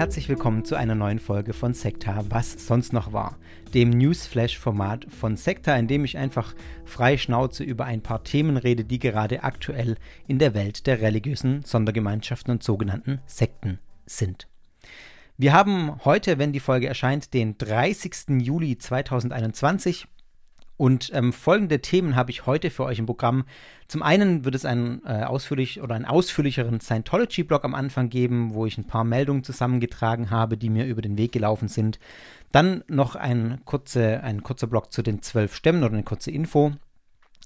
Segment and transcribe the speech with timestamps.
[0.00, 3.36] herzlich willkommen zu einer neuen Folge von Sekta, was sonst noch war,
[3.74, 6.54] dem Newsflash-Format von Sekta, in dem ich einfach
[6.86, 11.66] frei Schnauze über ein paar Themen rede, die gerade aktuell in der Welt der religiösen
[11.66, 14.48] Sondergemeinschaften und sogenannten Sekten sind.
[15.36, 18.40] Wir haben heute, wenn die Folge erscheint, den 30.
[18.40, 20.06] Juli 2021
[20.80, 23.44] und ähm, folgende Themen habe ich heute für euch im Programm.
[23.86, 28.64] Zum einen wird es einen äh, ausführlich oder einen ausführlicheren Scientology-Blog am Anfang geben, wo
[28.64, 31.98] ich ein paar Meldungen zusammengetragen habe, die mir über den Weg gelaufen sind.
[32.50, 36.72] Dann noch ein, kurze, ein kurzer Blog zu den zwölf Stämmen oder eine kurze Info.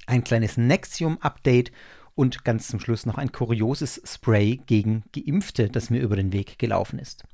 [0.07, 1.73] Ein kleines Nexium-Update
[2.15, 6.60] und ganz zum Schluss noch ein kurioses Spray gegen Geimpfte, das mir über den Weg
[6.60, 7.24] gelaufen ist.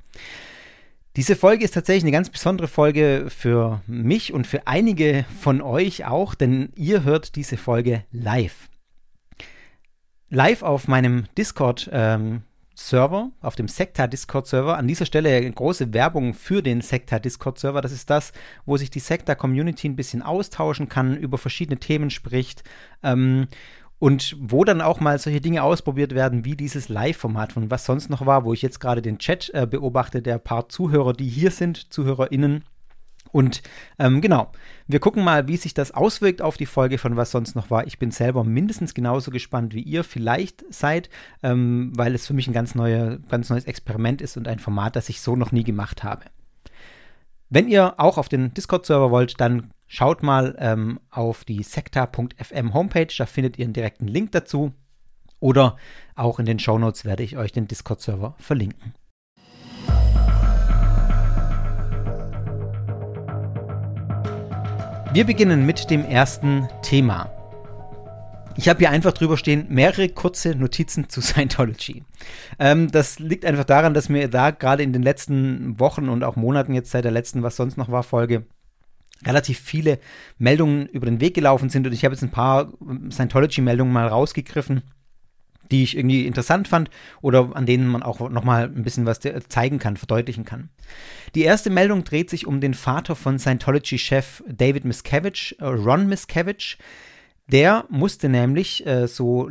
[1.17, 6.07] Diese Folge ist tatsächlich eine ganz besondere Folge für mich und für einige von euch
[6.07, 8.69] auch, denn ihr hört diese Folge live.
[10.29, 11.91] Live auf meinem Discord.
[11.93, 12.43] Ähm,
[12.81, 14.79] Server, auf dem Sekta Discord Server.
[14.79, 17.83] An dieser Stelle große Werbung für den Sekta Discord Server.
[17.83, 18.33] Das ist das,
[18.65, 22.65] wo sich die Sekta Community ein bisschen austauschen kann, über verschiedene Themen spricht.
[23.03, 23.49] Ähm,
[24.01, 28.09] und wo dann auch mal solche Dinge ausprobiert werden, wie dieses Live-Format von was sonst
[28.09, 31.51] noch war, wo ich jetzt gerade den Chat äh, beobachte, der paar Zuhörer, die hier
[31.51, 32.65] sind, ZuhörerInnen.
[33.31, 33.63] Und
[33.99, 34.51] ähm, genau,
[34.89, 37.87] wir gucken mal, wie sich das auswirkt auf die Folge von was sonst noch war.
[37.87, 41.11] Ich bin selber mindestens genauso gespannt, wie ihr vielleicht seid,
[41.43, 44.97] ähm, weil es für mich ein ganz, neue, ganz neues Experiment ist und ein Format,
[44.97, 46.25] das ich so noch nie gemacht habe.
[47.51, 53.13] Wenn ihr auch auf den Discord-Server wollt, dann Schaut mal ähm, auf die sekta.fm Homepage,
[53.19, 54.73] da findet ihr einen direkten Link dazu.
[55.41, 55.77] Oder
[56.15, 58.95] auch in den Shownotes werde ich euch den Discord-Server verlinken.
[65.13, 67.29] Wir beginnen mit dem ersten Thema.
[68.57, 72.05] Ich habe hier einfach drüber stehen, mehrere kurze Notizen zu Scientology.
[72.61, 76.37] Ähm, das liegt einfach daran, dass mir da gerade in den letzten Wochen und auch
[76.37, 78.47] Monaten jetzt seit der letzten Was sonst noch war Folge
[79.27, 79.99] relativ viele
[80.39, 82.73] Meldungen über den Weg gelaufen sind und ich habe jetzt ein paar
[83.11, 84.83] Scientology-Meldungen mal rausgegriffen,
[85.71, 89.79] die ich irgendwie interessant fand oder an denen man auch nochmal ein bisschen was zeigen
[89.79, 90.71] kann, verdeutlichen kann.
[91.35, 96.77] Die erste Meldung dreht sich um den Vater von Scientology-Chef David Miscavige, äh, Ron Miscavige.
[97.47, 99.51] Der musste nämlich, äh, so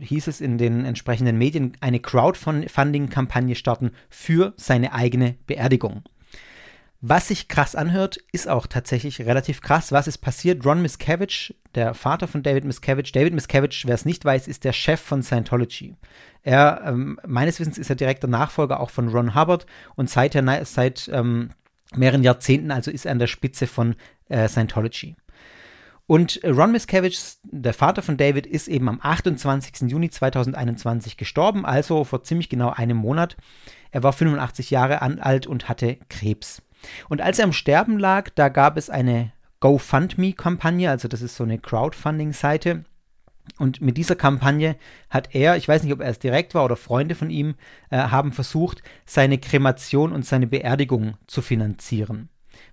[0.00, 6.02] hieß es in den entsprechenden Medien, eine Crowdfunding-Kampagne starten für seine eigene Beerdigung.
[7.02, 9.90] Was sich krass anhört, ist auch tatsächlich relativ krass.
[9.90, 10.66] Was ist passiert?
[10.66, 14.74] Ron Miscavige, der Vater von David Miscavige, David Miscavige, wer es nicht weiß, ist der
[14.74, 15.94] Chef von Scientology.
[16.42, 19.64] Er, ähm, meines Wissens, ist er direkter Nachfolger auch von Ron Hubbard
[19.96, 20.34] und seit,
[20.64, 21.50] seit ähm,
[21.94, 23.96] mehreren Jahrzehnten also ist er an der Spitze von
[24.28, 25.16] äh, Scientology.
[26.06, 29.88] Und Ron Miscavige, der Vater von David, ist eben am 28.
[29.90, 33.38] Juni 2021 gestorben, also vor ziemlich genau einem Monat.
[33.90, 36.62] Er war 85 Jahre alt und hatte Krebs.
[37.08, 41.44] Und als er am Sterben lag, da gab es eine GoFundMe-Kampagne, also das ist so
[41.44, 42.84] eine Crowdfunding-Seite.
[43.58, 44.76] Und mit dieser Kampagne
[45.08, 47.54] hat er, ich weiß nicht, ob er es direkt war oder Freunde von ihm,
[47.90, 52.28] äh, haben versucht, seine Kremation und seine Beerdigung zu finanzieren,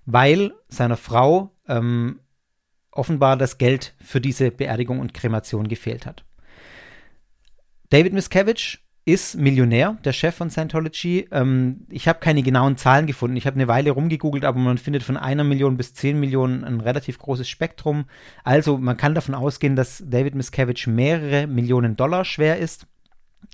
[0.06, 2.20] weil seiner Frau ähm,
[2.90, 6.24] offenbar das Geld für diese Beerdigung und Kremation gefehlt hat.
[7.90, 11.28] David Miscavige ist Millionär, der Chef von Scientology.
[11.32, 13.38] Ähm, ich habe keine genauen Zahlen gefunden.
[13.38, 16.80] Ich habe eine Weile rumgegoogelt, aber man findet von einer Million bis zehn Millionen ein
[16.80, 18.04] relativ großes Spektrum.
[18.44, 22.86] Also man kann davon ausgehen, dass David Miscavige mehrere Millionen Dollar schwer ist.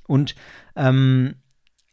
[0.09, 0.35] Und
[0.75, 1.37] ähm,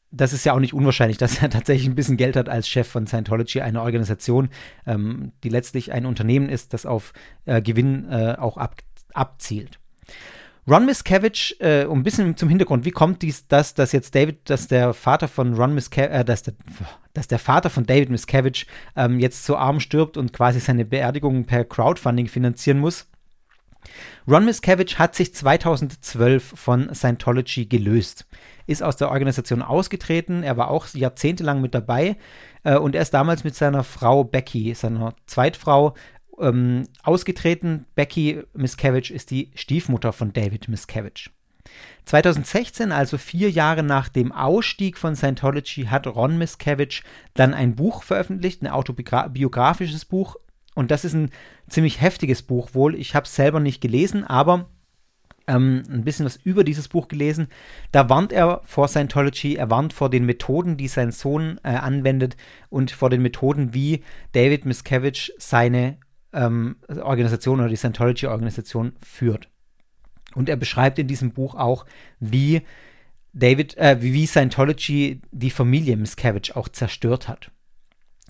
[0.10, 2.88] das ist ja auch nicht unwahrscheinlich, dass er tatsächlich ein bisschen Geld hat als Chef
[2.88, 4.50] von Scientology, einer Organisation,
[4.88, 7.14] ähm, die letztlich ein Unternehmen ist, das auf
[7.46, 8.78] äh, Gewinn äh, auch ab,
[9.14, 9.78] abzielt.
[10.72, 14.50] Ron Miscavige, äh, um ein bisschen zum Hintergrund, wie kommt dies, das, dass jetzt David,
[14.50, 16.54] dass der Vater von Ron Miscavige, äh, dass, der,
[17.14, 18.66] dass der Vater von David Miscavige
[18.96, 23.08] ähm, jetzt so arm stirbt und quasi seine Beerdigung per Crowdfunding finanzieren muss?
[24.26, 28.26] Ron Miscavige hat sich 2012 von Scientology gelöst,
[28.66, 32.16] ist aus der Organisation ausgetreten, er war auch jahrzehntelang mit dabei.
[32.64, 35.96] Äh, und er ist damals mit seiner Frau Becky, seiner Zweitfrau,
[36.40, 37.86] ähm, ausgetreten.
[37.96, 41.30] Becky Miscavige ist die Stiefmutter von David Miscavige.
[42.06, 47.02] 2016, also vier Jahre nach dem Ausstieg von Scientology, hat Ron Miscavige
[47.34, 50.36] dann ein Buch veröffentlicht, ein autobiografisches Buch.
[50.74, 51.30] Und das ist ein
[51.70, 52.96] ziemlich heftiges Buch wohl.
[52.96, 54.70] Ich habe es selber nicht gelesen, aber
[55.48, 57.48] ähm, ein bisschen was über dieses Buch gelesen.
[57.92, 62.38] Da warnt er vor Scientology, er warnt vor den Methoden, die sein Sohn äh, anwendet
[62.70, 65.98] und vor den Methoden, wie David Miscavige seine
[66.34, 69.50] ähm, Organisation oder die Scientology-Organisation führt.
[70.34, 71.86] Und er beschreibt in diesem Buch auch,
[72.20, 72.62] wie
[73.34, 77.52] David, äh, wie Scientology die Familie Miscavige auch zerstört hat.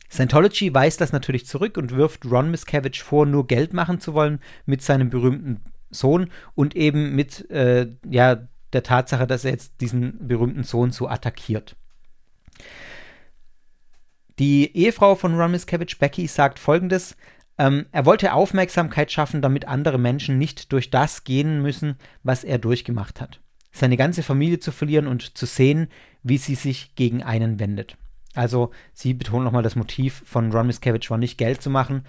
[0.09, 4.39] Scientology weist das natürlich zurück und wirft Ron Miscavige vor, nur Geld machen zu wollen
[4.65, 10.27] mit seinem berühmten Sohn und eben mit äh, ja, der Tatsache, dass er jetzt diesen
[10.27, 11.75] berühmten Sohn so attackiert.
[14.37, 17.15] Die Ehefrau von Ron Miscavige, Becky, sagt folgendes:
[17.61, 22.57] ähm, Er wollte Aufmerksamkeit schaffen, damit andere Menschen nicht durch das gehen müssen, was er
[22.57, 23.39] durchgemacht hat.
[23.71, 25.87] Seine ganze Familie zu verlieren und zu sehen,
[26.23, 27.97] wie sie sich gegen einen wendet.
[28.33, 32.03] Also, sie betont nochmal, das Motiv von Ron Miscavige war nicht Geld zu machen.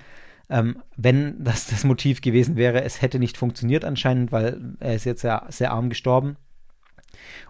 [0.48, 5.04] Ähm, wenn das das Motiv gewesen wäre, es hätte nicht funktioniert anscheinend, weil er ist
[5.04, 6.36] jetzt sehr, sehr arm gestorben.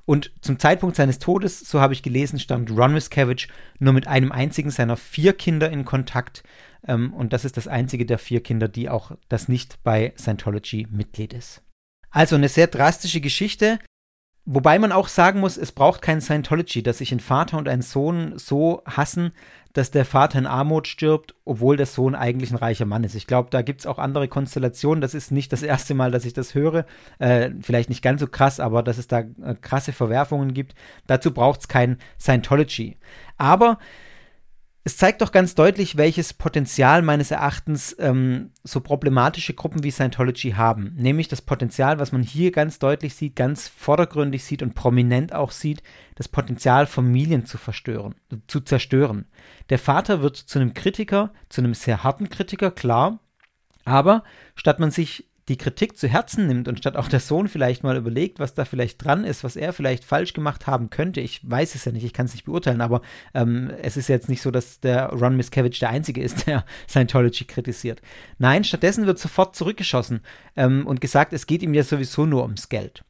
[0.07, 3.47] Und zum Zeitpunkt seines Todes, so habe ich gelesen, stand Ron Miscavige
[3.79, 6.43] nur mit einem einzigen seiner vier Kinder in Kontakt.
[6.87, 10.87] Ähm, und das ist das einzige der vier Kinder, die auch das nicht bei Scientology
[10.91, 11.63] Mitglied ist.
[12.11, 13.79] Also eine sehr drastische Geschichte.
[14.45, 17.81] Wobei man auch sagen muss, es braucht kein Scientology, dass sich ein Vater und ein
[17.81, 19.31] Sohn so hassen,
[19.73, 23.15] dass der Vater in Armut stirbt, obwohl der Sohn eigentlich ein reicher Mann ist.
[23.15, 25.01] Ich glaube, da gibt es auch andere Konstellationen.
[25.01, 26.87] Das ist nicht das erste Mal, dass ich das höre.
[27.21, 30.75] Äh, vielleicht nicht ganz so krass, aber dass es da äh, krasse Verwerfungen gibt.
[31.07, 32.99] Dazu braucht es kein Scientology.
[33.39, 33.79] Aber
[34.85, 40.53] es zeigt doch ganz deutlich, welches Potenzial meines Erachtens ähm, so problematische Gruppen wie Scientology
[40.53, 40.93] haben.
[40.97, 45.53] Nämlich das Potenzial, was man hier ganz deutlich sieht, ganz vordergründig sieht und prominent auch
[45.53, 45.85] sieht,
[46.17, 48.17] das Potenzial, Familien zu verstören,
[48.49, 49.27] zu zerstören.
[49.71, 53.21] Der Vater wird zu einem Kritiker, zu einem sehr harten Kritiker, klar,
[53.85, 54.25] aber
[54.57, 57.97] statt man sich die Kritik zu Herzen nimmt und statt auch der Sohn vielleicht mal
[57.97, 61.21] überlegt, was da vielleicht dran ist, was er vielleicht falsch gemacht haben könnte.
[61.21, 63.03] Ich weiß es ja nicht, ich kann es nicht beurteilen, aber
[63.35, 67.45] ähm, es ist jetzt nicht so, dass der Ron Miscavige der Einzige ist, der Scientology
[67.45, 68.01] kritisiert.
[68.39, 70.21] Nein, stattdessen wird sofort zurückgeschossen
[70.57, 73.05] ähm, und gesagt, es geht ihm ja sowieso nur ums Geld.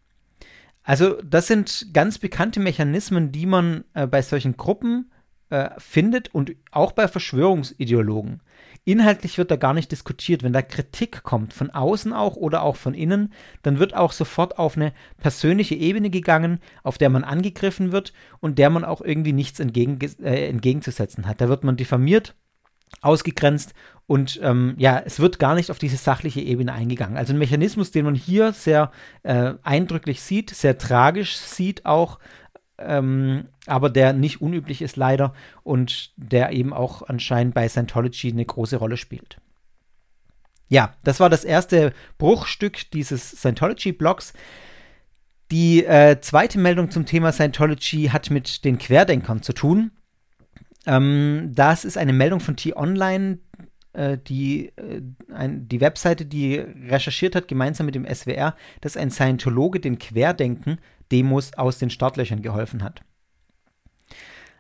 [0.85, 5.13] Also das sind ganz bekannte Mechanismen, die man äh, bei solchen Gruppen
[5.51, 8.41] äh, findet und auch bei Verschwörungsideologen.
[8.85, 10.43] Inhaltlich wird da gar nicht diskutiert.
[10.43, 13.33] Wenn da Kritik kommt, von außen auch oder auch von innen,
[13.63, 18.59] dann wird auch sofort auf eine persönliche Ebene gegangen, auf der man angegriffen wird und
[18.59, 21.41] der man auch irgendwie nichts entgegen, äh, entgegenzusetzen hat.
[21.41, 22.35] Da wird man diffamiert,
[23.01, 23.73] ausgegrenzt
[24.07, 27.17] und ähm, ja, es wird gar nicht auf diese sachliche Ebene eingegangen.
[27.17, 28.91] Also ein Mechanismus, den man hier sehr
[29.23, 32.19] äh, eindrücklich sieht, sehr tragisch sieht auch,
[32.79, 38.45] ähm, aber der nicht unüblich ist leider und der eben auch anscheinend bei Scientology eine
[38.45, 39.39] große Rolle spielt.
[40.69, 44.33] Ja, das war das erste Bruchstück dieses Scientology-Blogs.
[45.51, 49.91] Die äh, zweite Meldung zum Thema Scientology hat mit den Querdenkern zu tun.
[50.87, 53.39] Ähm, das ist eine Meldung von T-Online,
[53.93, 55.03] äh, die, äh,
[55.35, 60.79] ein, die Webseite, die recherchiert hat, gemeinsam mit dem SWR, dass ein Scientologe den Querdenken
[61.13, 63.03] Demos aus den Startlöchern geholfen hat.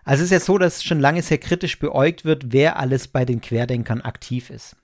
[0.04, 3.24] Also es ist ja so, dass schon lange sehr kritisch beäugt wird, wer alles bei
[3.24, 4.76] den Querdenkern aktiv ist.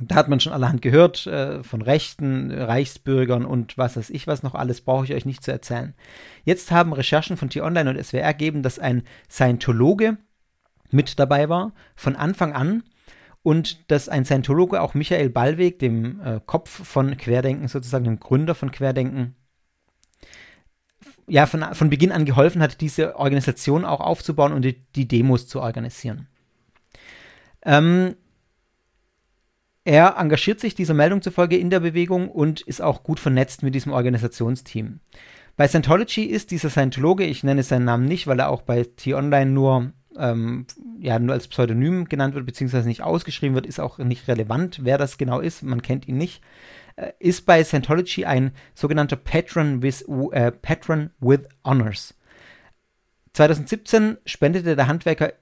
[0.00, 4.42] Da hat man schon allerhand gehört äh, von Rechten, Reichsbürgern und was weiß ich was
[4.42, 5.94] noch alles, brauche ich euch nicht zu erzählen.
[6.44, 10.18] Jetzt haben Recherchen von T-Online und SWR ergeben, dass ein Scientologe
[10.90, 12.82] mit dabei war, von Anfang an,
[13.42, 18.54] und dass ein Scientologe auch Michael Ballweg, dem äh, Kopf von Querdenken, sozusagen dem Gründer
[18.54, 19.36] von Querdenken,
[21.26, 25.46] ja, von, von Beginn an geholfen hat, diese Organisation auch aufzubauen und die, die Demos
[25.46, 26.28] zu organisieren.
[27.62, 28.16] Ähm,
[29.84, 33.74] er engagiert sich dieser Meldung zufolge in der Bewegung und ist auch gut vernetzt mit
[33.74, 35.00] diesem Organisationsteam.
[35.56, 39.50] Bei Scientology ist dieser Scientologe, ich nenne seinen Namen nicht, weil er auch bei T-Online
[39.50, 40.66] nur, ähm,
[40.98, 44.98] ja, nur als Pseudonym genannt wird, beziehungsweise nicht ausgeschrieben wird, ist auch nicht relevant, wer
[44.98, 46.42] das genau ist, man kennt ihn nicht.
[46.96, 52.14] Äh, ist bei Scientology ein sogenannter Patron with, äh, Patron with Honors.
[53.32, 55.32] 2017 spendete der Handwerker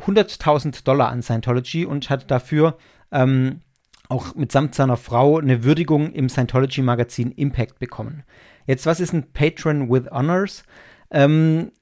[0.00, 2.76] 100.000 Dollar an Scientology und hat dafür
[3.12, 3.60] ähm,
[4.08, 8.24] auch mitsamt seiner Frau eine Würdigung im Scientology-Magazin Impact bekommen.
[8.66, 10.64] Jetzt, was ist ein Patron with Honors?
[11.10, 11.72] Ähm,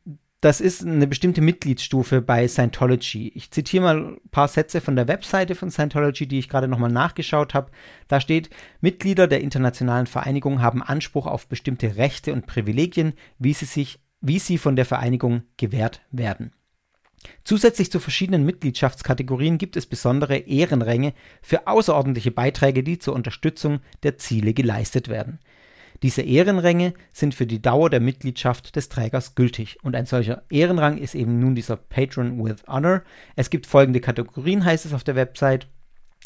[0.45, 3.33] das ist eine bestimmte Mitgliedsstufe bei Scientology.
[3.35, 6.93] Ich zitiere mal ein paar Sätze von der Webseite von Scientology, die ich gerade nochmal
[6.93, 7.71] nachgeschaut habe.
[8.09, 8.51] Da steht,
[8.83, 14.39] Mitglieder der internationalen Vereinigung haben Anspruch auf bestimmte Rechte und Privilegien, wie sie, sich, wie
[14.39, 16.53] sie von der Vereinigung gewährt werden.
[17.45, 24.19] Zusätzlich zu verschiedenen Mitgliedschaftskategorien gibt es besondere Ehrenränge für außerordentliche Beiträge, die zur Unterstützung der
[24.19, 25.39] Ziele geleistet werden.
[26.05, 29.79] Diese Ehrenränge sind für die Dauer der Mitgliedschaft des Trägers gültig.
[29.83, 33.01] Und ein solcher Ehrenrang ist eben nun dieser Patron with Honor.
[33.37, 35.67] Es gibt folgende Kategorien, heißt es auf der Website.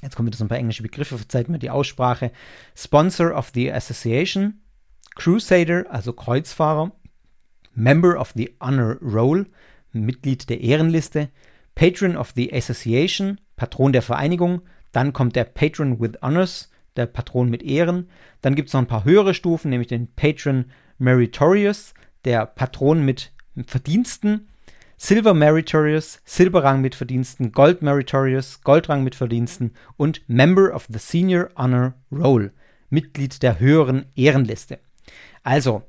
[0.02, 2.32] Jetzt kommen wieder so ein paar englische Begriffe, verzeiht mir die Aussprache.
[2.75, 4.62] Sponsor of the Association,
[5.14, 6.90] Crusader, also Kreuzfahrer,
[7.73, 9.47] Member of the Honor Roll,
[9.92, 11.28] Mitglied der Ehrenliste,
[11.76, 17.49] Patron of the Association, Patron der Vereinigung, dann kommt der Patron with Honors, der Patron
[17.49, 18.09] mit Ehren,
[18.40, 20.66] dann gibt es noch ein paar höhere Stufen, nämlich den Patron
[20.99, 23.33] Meritorious, der Patron mit
[23.66, 24.49] Verdiensten,
[24.97, 31.50] Silver Meritorious, Silberrang mit Verdiensten, Gold Meritorious, Goldrang mit Verdiensten und Member of the Senior
[31.57, 32.52] Honor Roll,
[32.90, 34.80] Mitglied der höheren Ehrenliste.
[35.45, 35.83] Also,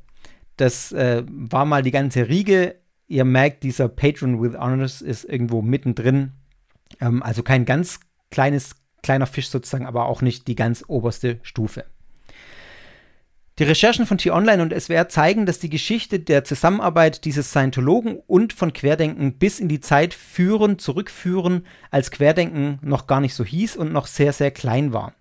[0.57, 2.75] das äh, war mal die ganze Riege.
[3.07, 6.33] Ihr merkt, dieser Patron with Honors ist irgendwo mittendrin.
[7.01, 11.85] Ähm, also kein ganz kleines, kleiner Fisch sozusagen, aber auch nicht die ganz oberste Stufe.
[13.59, 18.53] Die Recherchen von T-Online und SWR zeigen, dass die Geschichte der Zusammenarbeit dieses Scientologen und
[18.53, 23.75] von Querdenken bis in die Zeit führen, zurückführen, als Querdenken noch gar nicht so hieß
[23.75, 25.13] und noch sehr, sehr klein war.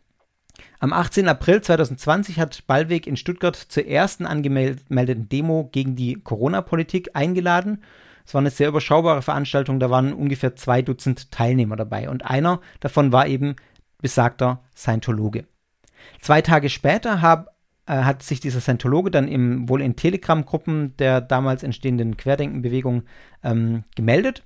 [0.78, 1.26] Am 18.
[1.26, 7.82] April 2020 hat Ballweg in Stuttgart zur ersten angemeldeten Demo gegen die Corona-Politik eingeladen.
[8.28, 12.60] Es war eine sehr überschaubare Veranstaltung, da waren ungefähr zwei Dutzend Teilnehmer dabei und einer
[12.78, 13.56] davon war eben
[14.02, 15.46] besagter Scientologe.
[16.20, 17.56] Zwei Tage später hab,
[17.86, 23.04] äh, hat sich dieser Scientologe dann im, wohl in Telegram-Gruppen der damals entstehenden Querdenkenbewegung
[23.42, 24.42] ähm, gemeldet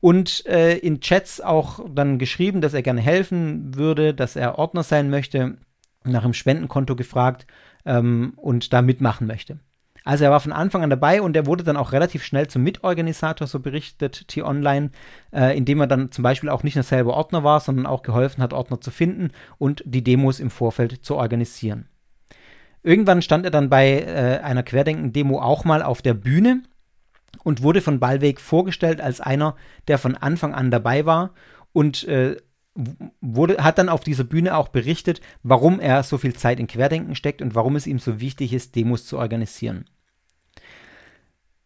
[0.00, 4.82] und äh, in Chats auch dann geschrieben, dass er gerne helfen würde, dass er Ordner
[4.82, 5.58] sein möchte,
[6.04, 7.46] nach dem Spendenkonto gefragt
[7.84, 9.58] ähm, und da mitmachen möchte.
[10.04, 12.62] Also er war von Anfang an dabei und er wurde dann auch relativ schnell zum
[12.62, 14.90] Mitorganisator, so berichtet T-Online,
[15.32, 18.42] äh, indem er dann zum Beispiel auch nicht nur selber Ordner war, sondern auch geholfen
[18.42, 21.88] hat, Ordner zu finden und die Demos im Vorfeld zu organisieren.
[22.82, 26.62] Irgendwann stand er dann bei äh, einer Querdenken-Demo auch mal auf der Bühne
[27.44, 29.56] und wurde von Ballweg vorgestellt als einer,
[29.88, 31.32] der von Anfang an dabei war
[31.72, 32.36] und äh,
[33.20, 37.14] wurde, hat dann auf dieser Bühne auch berichtet, warum er so viel Zeit in Querdenken
[37.14, 39.86] steckt und warum es ihm so wichtig ist, Demos zu organisieren.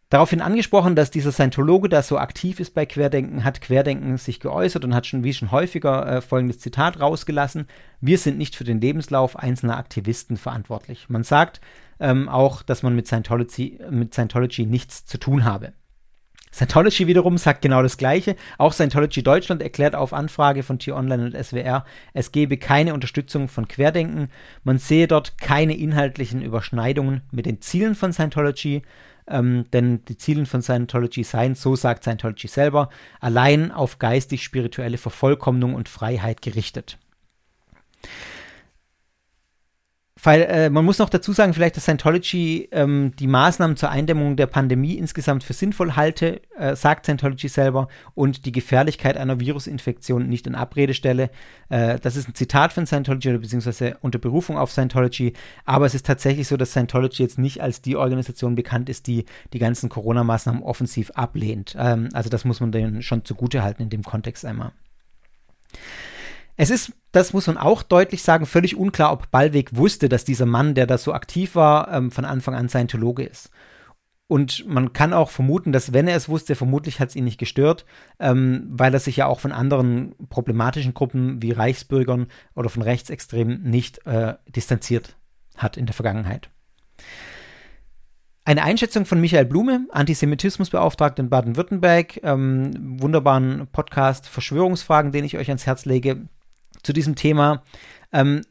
[0.09, 4.85] Daraufhin angesprochen, dass dieser Scientologe da so aktiv ist bei Querdenken, hat Querdenken sich geäußert
[4.85, 7.67] und hat schon wie schon häufiger äh, folgendes Zitat rausgelassen:
[8.01, 11.09] Wir sind nicht für den Lebenslauf einzelner Aktivisten verantwortlich.
[11.09, 11.59] Man sagt,
[11.99, 15.73] ähm, auch, dass man mit Scientology, mit Scientology nichts zu tun habe.
[16.55, 18.37] Scientology wiederum sagt genau das Gleiche.
[18.57, 21.83] Auch Scientology Deutschland erklärt auf Anfrage von T-Online und SWR,
[22.13, 24.29] es gebe keine Unterstützung von Querdenken.
[24.63, 28.83] Man sehe dort keine inhaltlichen Überschneidungen mit den Zielen von Scientology,
[29.27, 32.87] ähm, denn die Ziele von Scientology seien, so sagt Scientology selber,
[33.19, 36.97] allein auf geistig-spirituelle Vervollkommnung und Freiheit gerichtet.
[40.25, 44.35] Weil äh, man muss noch dazu sagen, vielleicht, dass Scientology ähm, die Maßnahmen zur Eindämmung
[44.35, 50.27] der Pandemie insgesamt für sinnvoll halte, äh, sagt Scientology selber, und die Gefährlichkeit einer Virusinfektion
[50.27, 51.29] nicht in Abrede stelle.
[51.69, 55.33] Äh, das ist ein Zitat von Scientology oder beziehungsweise unter Berufung auf Scientology.
[55.63, 59.25] Aber es ist tatsächlich so, dass Scientology jetzt nicht als die Organisation bekannt ist, die
[59.53, 61.75] die ganzen Corona-Maßnahmen offensiv ablehnt.
[61.77, 64.71] Ähm, also das muss man denen schon zugute halten in dem Kontext einmal.
[66.57, 70.45] Es ist, das muss man auch deutlich sagen, völlig unklar, ob Ballweg wusste, dass dieser
[70.45, 73.49] Mann, der da so aktiv war, ähm, von Anfang an Scientologe ist.
[74.27, 77.37] Und man kann auch vermuten, dass wenn er es wusste, vermutlich hat es ihn nicht
[77.37, 77.85] gestört,
[78.19, 83.61] ähm, weil er sich ja auch von anderen problematischen Gruppen wie Reichsbürgern oder von Rechtsextremen
[83.61, 85.15] nicht äh, distanziert
[85.57, 86.49] hat in der Vergangenheit.
[88.45, 95.49] Eine Einschätzung von Michael Blume, Antisemitismusbeauftragter in Baden-Württemberg, ähm, wunderbaren Podcast Verschwörungsfragen, den ich euch
[95.49, 96.27] ans Herz lege,
[96.85, 97.63] zu diesem Thema.
[98.13, 98.41] Ähm,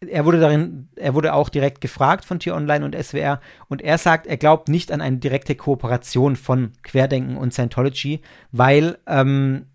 [0.00, 4.26] er wurde darin, er wurde auch direkt gefragt von T-Online und SWR und er sagt,
[4.26, 8.20] er glaubt nicht an eine direkte Kooperation von Querdenken und Scientology,
[8.52, 9.66] weil ähm,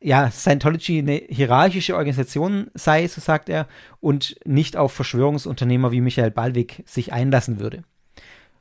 [0.00, 3.66] ja, Scientology eine hierarchische Organisation sei, so sagt er,
[4.00, 7.82] und nicht auf Verschwörungsunternehmer wie Michael Ballweg sich einlassen würde.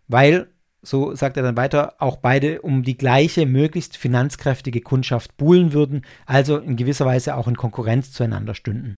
[0.07, 0.49] Weil
[0.81, 6.05] so sagt er dann weiter, auch beide um die gleiche, möglichst finanzkräftige Kundschaft buhlen würden,
[6.25, 8.95] also in gewisser Weise auch in Konkurrenz zueinander stünden.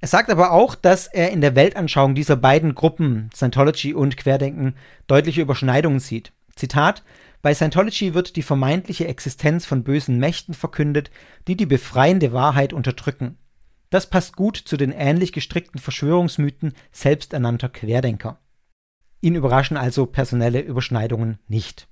[0.00, 4.74] Er sagt aber auch, dass er in der Weltanschauung dieser beiden Gruppen, Scientology und Querdenken,
[5.06, 6.32] deutliche Überschneidungen sieht.
[6.56, 7.04] Zitat:
[7.40, 11.12] Bei Scientology wird die vermeintliche Existenz von bösen Mächten verkündet,
[11.46, 13.38] die die befreiende Wahrheit unterdrücken.
[13.90, 18.38] Das passt gut zu den ähnlich gestrickten Verschwörungsmythen selbsternannter Querdenker.
[19.22, 21.88] Ihn überraschen also personelle Überschneidungen nicht.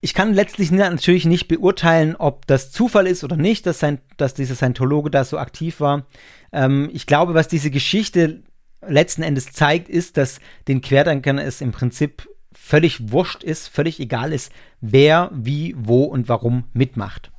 [0.00, 4.34] Ich kann letztlich natürlich nicht beurteilen, ob das Zufall ist oder nicht, dass, sein, dass
[4.34, 6.06] dieser Scientologe da so aktiv war.
[6.52, 8.42] Ähm, ich glaube, was diese Geschichte
[8.86, 14.32] letzten Endes zeigt, ist, dass den Querdenkern es im Prinzip völlig wurscht ist, völlig egal
[14.32, 17.30] ist, wer, wie, wo und warum mitmacht.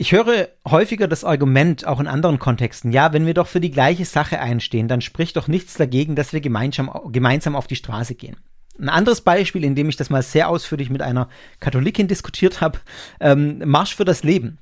[0.00, 3.70] Ich höre häufiger das Argument, auch in anderen Kontexten, ja, wenn wir doch für die
[3.70, 8.14] gleiche Sache einstehen, dann spricht doch nichts dagegen, dass wir gemeinsam, gemeinsam auf die Straße
[8.14, 8.38] gehen.
[8.78, 11.28] Ein anderes Beispiel, in dem ich das mal sehr ausführlich mit einer
[11.60, 12.78] Katholikin diskutiert habe,
[13.20, 14.56] ähm, Marsch für das Leben.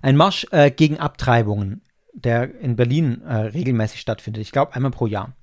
[0.00, 1.82] Ein Marsch äh, gegen Abtreibungen,
[2.14, 4.40] der in Berlin äh, regelmäßig stattfindet.
[4.40, 5.34] Ich glaube, einmal pro Jahr.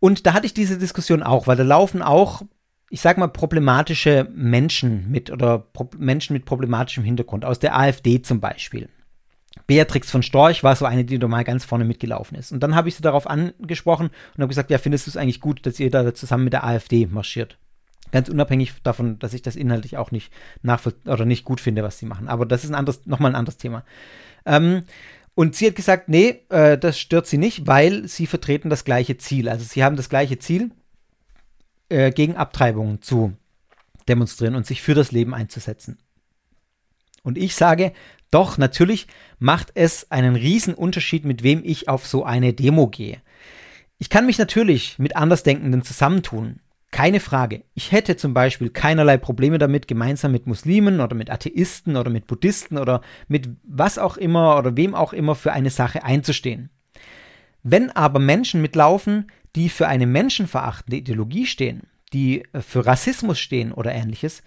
[0.00, 2.42] Und da hatte ich diese Diskussion auch, weil da laufen auch,
[2.90, 8.22] ich sag mal, problematische Menschen mit oder Pro Menschen mit problematischem Hintergrund, aus der AfD
[8.22, 8.88] zum Beispiel.
[9.66, 12.52] Beatrix von Storch war so eine, die da mal ganz vorne mitgelaufen ist.
[12.52, 15.40] Und dann habe ich sie darauf angesprochen und habe gesagt, ja, findest du es eigentlich
[15.40, 17.58] gut, dass ihr da zusammen mit der AfD marschiert?
[18.12, 21.98] Ganz unabhängig davon, dass ich das inhaltlich auch nicht nachvoll oder nicht gut finde, was
[21.98, 22.28] sie machen.
[22.28, 23.84] Aber das ist ein anderes, nochmal ein anderes Thema.
[24.44, 24.84] Ähm,
[25.34, 29.18] und sie hat gesagt, nee, äh, das stört sie nicht, weil sie vertreten das gleiche
[29.18, 29.48] Ziel.
[29.48, 30.70] Also sie haben das gleiche Ziel,
[31.88, 33.34] äh, gegen Abtreibungen zu
[34.08, 35.98] demonstrieren und sich für das Leben einzusetzen.
[37.22, 37.92] Und ich sage,
[38.30, 39.06] doch, natürlich
[39.38, 43.20] macht es einen riesen Unterschied, mit wem ich auf so eine Demo gehe.
[43.98, 46.60] Ich kann mich natürlich mit Andersdenkenden zusammentun.
[46.90, 47.64] Keine Frage.
[47.74, 52.26] Ich hätte zum Beispiel keinerlei Probleme damit, gemeinsam mit Muslimen oder mit Atheisten oder mit
[52.26, 56.70] Buddhisten oder mit was auch immer oder wem auch immer für eine Sache einzustehen.
[57.62, 61.82] Wenn aber Menschen mitlaufen, die für eine menschenverachtende Ideologie stehen,
[62.12, 64.42] die für Rassismus stehen oder ähnliches,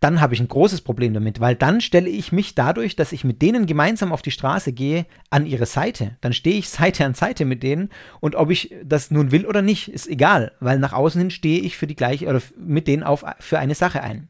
[0.00, 3.24] dann habe ich ein großes Problem damit, weil dann stelle ich mich dadurch, dass ich
[3.24, 6.18] mit denen gemeinsam auf die Straße gehe, an ihre Seite.
[6.20, 7.90] Dann stehe ich Seite an Seite mit denen
[8.20, 11.60] und ob ich das nun will oder nicht, ist egal, weil nach außen hin stehe
[11.60, 14.28] ich für die gleiche oder mit denen auf für eine Sache ein.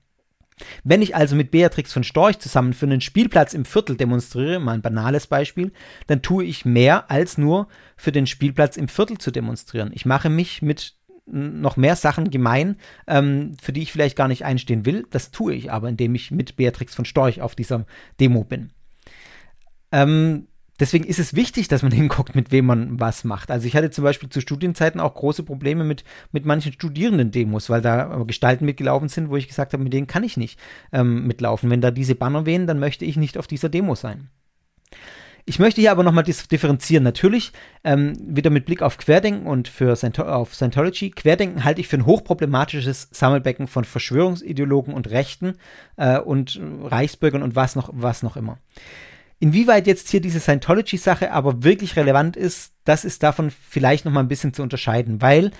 [0.84, 4.72] Wenn ich also mit Beatrix von Storch zusammen für einen Spielplatz im Viertel demonstriere, mal
[4.72, 5.72] ein banales Beispiel,
[6.06, 9.90] dann tue ich mehr als nur für den Spielplatz im Viertel zu demonstrieren.
[9.94, 10.94] Ich mache mich mit
[11.26, 15.06] noch mehr Sachen gemein, ähm, für die ich vielleicht gar nicht einstehen will.
[15.10, 17.86] Das tue ich aber, indem ich mit Beatrix von Storch auf dieser
[18.20, 18.70] Demo bin.
[19.90, 20.48] Ähm,
[20.80, 23.50] deswegen ist es wichtig, dass man hinguckt, mit wem man was macht.
[23.50, 27.82] Also ich hatte zum Beispiel zu Studienzeiten auch große Probleme mit, mit manchen Studierenden-Demos, weil
[27.82, 30.58] da Gestalten mitgelaufen sind, wo ich gesagt habe, mit denen kann ich nicht
[30.92, 31.70] ähm, mitlaufen.
[31.70, 34.28] Wenn da diese Banner wehen, dann möchte ich nicht auf dieser Demo sein.
[35.46, 37.04] Ich möchte hier aber nochmal differenzieren.
[37.04, 37.52] Natürlich,
[37.84, 41.10] ähm, wieder mit Blick auf Querdenken und für Sciento auf Scientology.
[41.10, 45.58] Querdenken halte ich für ein hochproblematisches Sammelbecken von Verschwörungsideologen und Rechten
[45.98, 48.58] äh, und Reichsbürgern und was noch, was noch immer.
[49.40, 54.28] Inwieweit jetzt hier diese Scientology-Sache aber wirklich relevant ist, das ist davon vielleicht nochmal ein
[54.28, 55.50] bisschen zu unterscheiden, weil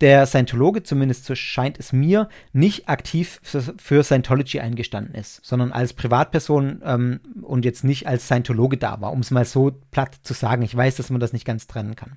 [0.00, 5.72] der Scientologe, zumindest so scheint es mir, nicht aktiv für, für Scientology eingestanden ist, sondern
[5.72, 10.16] als Privatperson ähm, und jetzt nicht als Scientologe da war, um es mal so platt
[10.22, 10.62] zu sagen.
[10.62, 12.16] Ich weiß, dass man das nicht ganz trennen kann.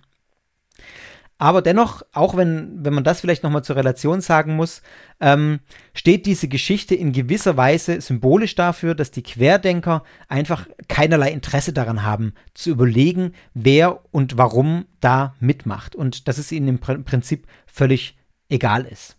[1.44, 4.82] Aber dennoch, auch wenn, wenn man das vielleicht nochmal zur Relation sagen muss,
[5.20, 5.60] ähm,
[5.94, 12.04] steht diese Geschichte in gewisser Weise symbolisch dafür, dass die Querdenker einfach keinerlei Interesse daran
[12.04, 15.98] haben, zu überlegen, wer und warum da mitmacht.
[15.98, 19.18] Und dass es ihnen im Prinzip völlig egal ist.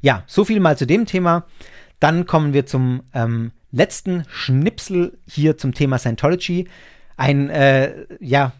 [0.00, 1.46] Ja, so viel mal zu dem Thema.
[2.00, 6.66] Dann kommen wir zum ähm, letzten Schnipsel hier zum Thema Scientology.
[7.16, 8.52] Ein, äh, ja,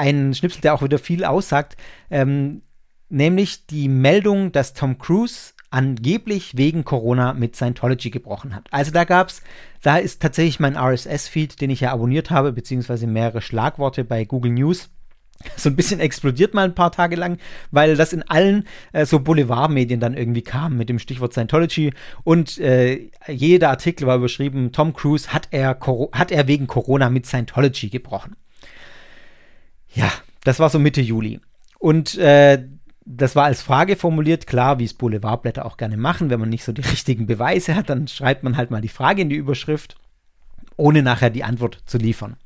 [0.00, 1.76] ein Schnipsel, der auch wieder viel aussagt,
[2.10, 2.62] ähm,
[3.08, 8.66] nämlich die Meldung, dass Tom Cruise angeblich wegen Corona mit Scientology gebrochen hat.
[8.72, 9.42] Also da gab's,
[9.82, 14.52] da ist tatsächlich mein RSS-Feed, den ich ja abonniert habe, beziehungsweise mehrere Schlagworte bei Google
[14.52, 14.90] News
[15.56, 17.38] so ein bisschen explodiert mal ein paar Tage lang,
[17.70, 21.92] weil das in allen äh, so Boulevardmedien dann irgendwie kam mit dem Stichwort Scientology
[22.24, 25.78] und äh, jeder Artikel war überschrieben, Tom Cruise hat er,
[26.12, 28.36] hat er wegen Corona mit Scientology gebrochen.
[29.94, 30.12] Ja,
[30.44, 31.40] das war so Mitte Juli.
[31.78, 32.66] Und äh,
[33.04, 36.30] das war als Frage formuliert, klar, wie es Boulevardblätter auch gerne machen.
[36.30, 39.22] Wenn man nicht so die richtigen Beweise hat, dann schreibt man halt mal die Frage
[39.22, 39.96] in die Überschrift,
[40.76, 42.36] ohne nachher die Antwort zu liefern.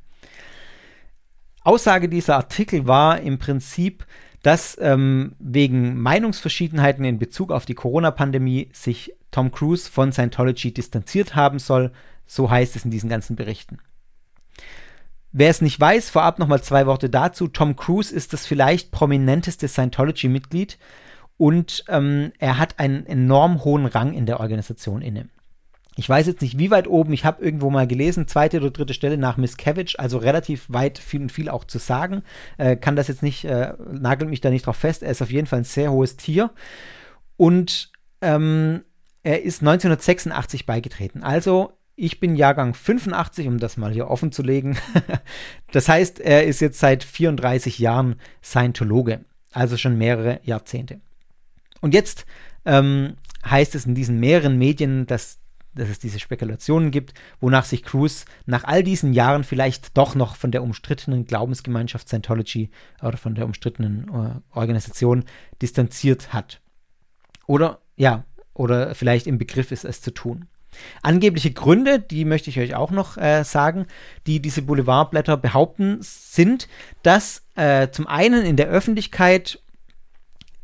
[1.63, 4.05] Aussage dieser Artikel war im Prinzip,
[4.43, 11.35] dass ähm, wegen Meinungsverschiedenheiten in Bezug auf die Corona-Pandemie sich Tom Cruise von Scientology distanziert
[11.35, 11.91] haben soll.
[12.27, 13.79] So heißt es in diesen ganzen Berichten.
[15.37, 17.49] Wer es nicht weiß, vorab nochmal zwei Worte dazu.
[17.49, 20.77] Tom Cruise ist das vielleicht prominenteste Scientology-Mitglied
[21.35, 25.27] und ähm, er hat einen enorm hohen Rang in der Organisation inne.
[25.97, 28.93] Ich weiß jetzt nicht, wie weit oben, ich habe irgendwo mal gelesen, zweite oder dritte
[28.93, 32.23] Stelle nach Miscavige, also relativ weit viel und viel auch zu sagen.
[32.57, 35.03] Äh, kann das jetzt nicht, äh, nagelt mich da nicht drauf fest.
[35.03, 36.51] Er ist auf jeden Fall ein sehr hohes Tier.
[37.35, 38.85] Und ähm,
[39.23, 41.23] er ist 1986 beigetreten.
[41.23, 44.77] Also ich bin Jahrgang 85, um das mal hier offen zu legen.
[45.71, 50.99] das heißt, er ist jetzt seit 34 Jahren Scientologe, also schon mehrere Jahrzehnte.
[51.81, 52.25] Und jetzt
[52.65, 55.39] ähm, heißt es in diesen mehreren Medien, dass
[55.75, 60.37] dass es diese Spekulationen gibt, wonach sich Cruz nach all diesen Jahren vielleicht doch noch
[60.37, 65.25] von der umstrittenen Glaubensgemeinschaft Scientology oder von der umstrittenen äh, Organisation
[65.61, 66.61] distanziert hat.
[67.45, 70.47] Oder ja, oder vielleicht im Begriff ist, es zu tun.
[71.01, 73.87] Angebliche Gründe, die möchte ich euch auch noch äh, sagen,
[74.27, 76.67] die diese Boulevardblätter behaupten, sind,
[77.03, 79.59] dass äh, zum einen in der Öffentlichkeit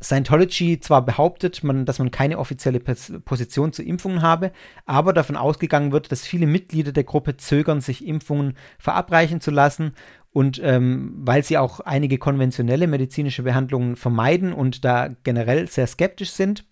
[0.02, 4.52] Scientology zwar behauptet, man, dass man keine offizielle Position zu Impfungen habe,
[4.84, 9.94] aber davon ausgegangen wird, dass viele Mitglieder der Gruppe zögern, sich Impfungen verabreichen zu lassen
[10.32, 16.30] und ähm, weil sie auch einige konventionelle medizinische Behandlungen vermeiden und da generell sehr skeptisch
[16.30, 16.64] sind.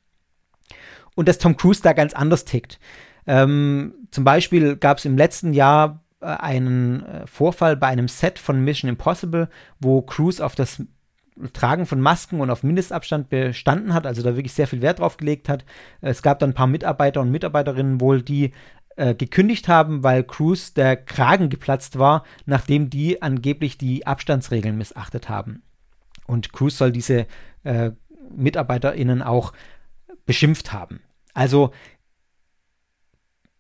[1.15, 2.79] Und dass Tom Cruise da ganz anders tickt.
[3.31, 8.41] Ähm, zum Beispiel gab es im letzten Jahr äh, einen äh, Vorfall bei einem Set
[8.41, 10.83] von Mission Impossible, wo Cruise auf das
[11.53, 15.17] Tragen von Masken und auf Mindestabstand bestanden hat, also da wirklich sehr viel Wert drauf
[15.17, 15.65] gelegt hat.
[16.01, 18.51] Es gab dann ein paar Mitarbeiter und Mitarbeiterinnen wohl, die
[18.97, 25.29] äh, gekündigt haben, weil Cruise der Kragen geplatzt war, nachdem die angeblich die Abstandsregeln missachtet
[25.29, 25.63] haben.
[26.27, 27.27] Und Cruise soll diese
[27.63, 27.93] äh,
[28.35, 29.53] MitarbeiterInnen auch
[30.27, 31.01] beschimpft haben.
[31.33, 31.71] Also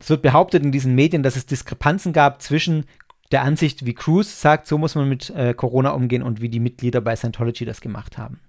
[0.00, 2.86] es wird behauptet in diesen Medien, dass es Diskrepanzen gab zwischen
[3.30, 6.58] der Ansicht, wie Cruz sagt, so muss man mit äh, Corona umgehen und wie die
[6.58, 8.40] Mitglieder bei Scientology das gemacht haben.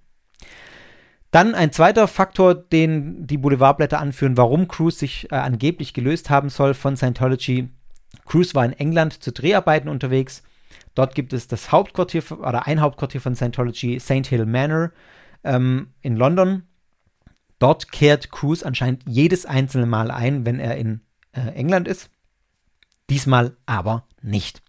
[1.30, 6.48] Dann ein zweiter Faktor, den die Boulevardblätter anführen, warum Cruz sich äh, angeblich gelöst haben
[6.48, 7.68] soll von Scientology.
[8.26, 10.42] Cruz war in England zu Dreharbeiten unterwegs.
[10.94, 14.26] Dort gibt es das Hauptquartier oder ein Hauptquartier von Scientology, St.
[14.26, 14.90] Hill Manor
[15.44, 16.64] ähm, in London.
[17.58, 21.00] Dort kehrt Cruz anscheinend jedes einzelne Mal ein, wenn er in
[21.32, 22.10] äh, England ist.
[23.10, 24.62] Diesmal aber nicht.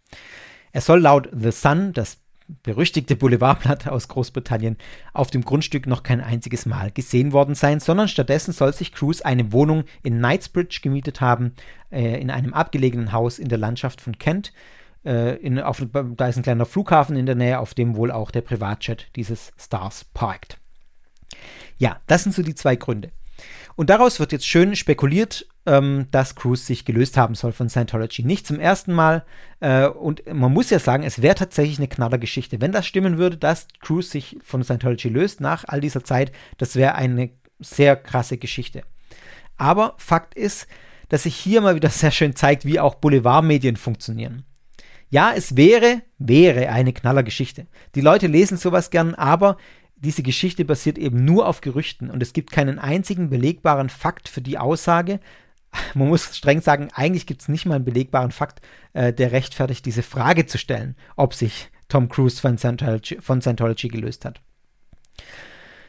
[0.72, 2.18] Er soll laut The Sun, das
[2.64, 4.78] berüchtigte Boulevardblatt aus Großbritannien,
[5.14, 9.22] auf dem Grundstück noch kein einziges Mal gesehen worden sein, sondern stattdessen soll sich Cruz
[9.22, 11.54] eine Wohnung in Knightsbridge gemietet haben,
[11.92, 14.54] äh, in einem abgelegenen Haus in der Landschaft von Kent.
[15.06, 18.32] Äh, in, auf, da ist ein kleiner Flughafen in der Nähe, auf dem wohl auch
[18.32, 20.58] der Privatjet dieses Stars parkt.
[21.78, 23.12] Ja, das sind so die zwei Gründe.
[23.76, 28.24] Und daraus wird jetzt schön spekuliert, ähm, dass Cruz sich gelöst haben soll von Scientology.
[28.24, 29.26] Nicht zum ersten Mal.
[29.60, 32.62] Äh, und man muss ja sagen, es wäre tatsächlich eine Knallergeschichte.
[32.62, 36.76] Wenn das stimmen würde, dass Cruz sich von Scientology löst nach all dieser Zeit, das
[36.76, 38.84] wäre eine sehr krasse Geschichte.
[39.58, 40.68] Aber Fakt ist,
[41.10, 44.44] dass sich hier mal wieder sehr schön zeigt, wie auch Boulevardmedien funktionieren.
[45.10, 47.68] Ja, es wäre, wäre eine Knallergeschichte.
[47.94, 49.58] Die Leute lesen sowas gern, aber
[49.96, 54.42] diese Geschichte basiert eben nur auf Gerüchten und es gibt keinen einzigen belegbaren Fakt für
[54.42, 55.20] die Aussage.
[55.94, 58.62] Man muss streng sagen, eigentlich gibt es nicht mal einen belegbaren Fakt,
[58.94, 63.88] äh, der rechtfertigt, diese Frage zu stellen, ob sich Tom Cruise von Scientology, von Scientology
[63.88, 64.42] gelöst hat.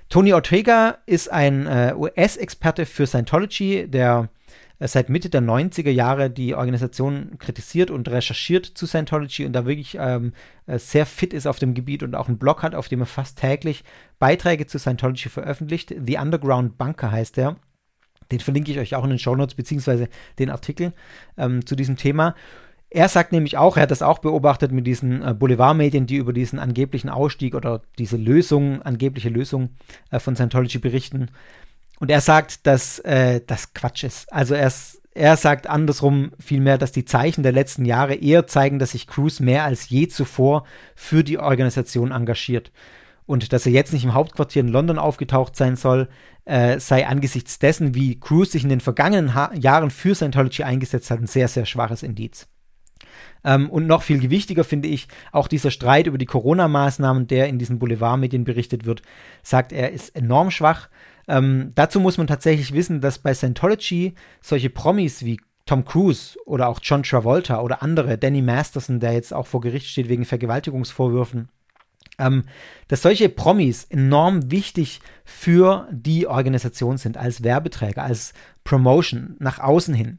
[0.08, 4.28] Tony Ortega ist ein äh, US-Experte für Scientology, der
[4.78, 9.66] äh, seit Mitte der 90er Jahre die Organisation kritisiert und recherchiert zu Scientology und da
[9.66, 10.32] wirklich ähm,
[10.66, 13.06] äh, sehr fit ist auf dem Gebiet und auch einen Blog hat, auf dem er
[13.06, 13.82] fast täglich
[14.18, 15.94] Beiträge zu Scientology veröffentlicht.
[16.04, 17.56] The Underground Bunker heißt er.
[18.30, 20.08] Den verlinke ich euch auch in den Show Notes, beziehungsweise
[20.38, 20.92] den Artikel
[21.36, 22.34] ähm, zu diesem Thema.
[22.94, 26.32] Er sagt nämlich auch, er hat das auch beobachtet mit diesen äh, Boulevardmedien, die über
[26.32, 29.70] diesen angeblichen Ausstieg oder diese Lösung, angebliche Lösung
[30.12, 31.28] äh, von Scientology berichten.
[31.98, 34.32] Und er sagt, dass äh, das Quatsch ist.
[34.32, 34.72] Also er,
[35.12, 39.40] er sagt andersrum vielmehr, dass die Zeichen der letzten Jahre eher zeigen, dass sich Cruz
[39.40, 42.70] mehr als je zuvor für die Organisation engagiert.
[43.26, 46.08] Und dass er jetzt nicht im Hauptquartier in London aufgetaucht sein soll,
[46.44, 51.10] äh, sei angesichts dessen, wie Cruz sich in den vergangenen ha Jahren für Scientology eingesetzt
[51.10, 52.46] hat, ein sehr, sehr schwaches Indiz.
[53.44, 57.58] Ähm, und noch viel gewichtiger finde ich, auch dieser Streit über die Corona-Maßnahmen, der in
[57.58, 59.02] diesen Boulevardmedien berichtet wird,
[59.42, 60.88] sagt er, ist enorm schwach.
[61.28, 66.68] Ähm, dazu muss man tatsächlich wissen, dass bei Scientology solche Promis wie Tom Cruise oder
[66.68, 71.48] auch John Travolta oder andere, Danny Masterson, der jetzt auch vor Gericht steht wegen Vergewaltigungsvorwürfen,
[72.18, 72.44] ähm,
[72.88, 79.94] dass solche Promis enorm wichtig für die Organisation sind, als Werbeträger, als Promotion nach außen
[79.94, 80.18] hin.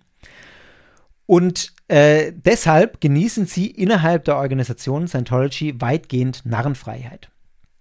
[1.25, 7.29] Und äh, deshalb genießen sie innerhalb der Organisation Scientology weitgehend Narrenfreiheit.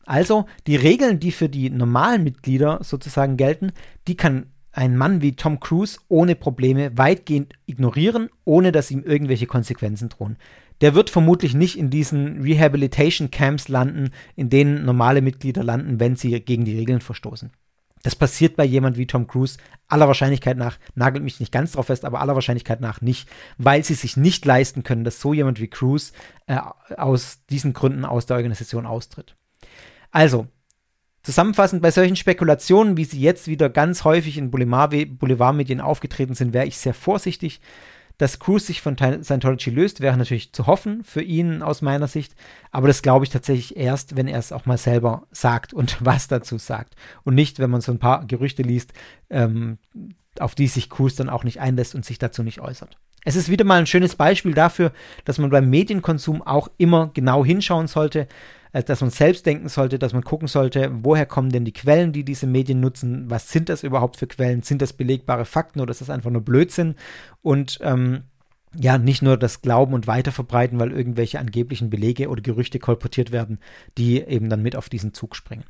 [0.06, 3.72] Also die Regeln, die für die normalen Mitglieder sozusagen gelten,
[4.06, 9.46] die kann ein Mann wie Tom Cruise ohne Probleme weitgehend ignorieren, ohne dass ihm irgendwelche
[9.46, 10.36] Konsequenzen drohen.
[10.80, 16.16] Der wird vermutlich nicht in diesen Rehabilitation Camps landen, in denen normale Mitglieder landen, wenn
[16.16, 17.52] sie gegen die Regeln verstoßen.
[18.02, 19.56] Das passiert bei jemand wie Tom Cruise
[19.88, 23.82] aller Wahrscheinlichkeit nach, nagelt mich nicht ganz drauf fest, aber aller Wahrscheinlichkeit nach nicht, weil
[23.82, 26.12] sie sich nicht leisten können, dass so jemand wie Cruise
[26.46, 26.58] äh,
[26.96, 29.36] aus diesen Gründen aus der Organisation austritt.
[30.10, 30.48] Also,
[31.24, 36.66] Zusammenfassend, bei solchen Spekulationen, wie sie jetzt wieder ganz häufig in Boulevardmedien aufgetreten sind, wäre
[36.66, 37.62] ich sehr vorsichtig.
[38.18, 42.34] Dass Cruz sich von Scientology löst, wäre natürlich zu hoffen für ihn aus meiner Sicht.
[42.70, 46.28] Aber das glaube ich tatsächlich erst, wenn er es auch mal selber sagt und was
[46.28, 46.94] dazu sagt.
[47.24, 48.92] Und nicht, wenn man so ein paar Gerüchte liest,
[49.30, 49.78] ähm,
[50.38, 52.98] auf die sich Cruz dann auch nicht einlässt und sich dazu nicht äußert.
[53.24, 54.92] Es ist wieder mal ein schönes Beispiel dafür,
[55.24, 58.28] dass man beim Medienkonsum auch immer genau hinschauen sollte,
[58.82, 62.24] dass man selbst denken sollte, dass man gucken sollte, woher kommen denn die Quellen, die
[62.24, 66.00] diese Medien nutzen, was sind das überhaupt für Quellen, sind das belegbare Fakten oder ist
[66.00, 66.96] das einfach nur Blödsinn
[67.42, 68.24] und ähm,
[68.76, 73.60] ja, nicht nur das Glauben und Weiterverbreiten, weil irgendwelche angeblichen Belege oder Gerüchte kolportiert werden,
[73.96, 75.64] die eben dann mit auf diesen Zug springen.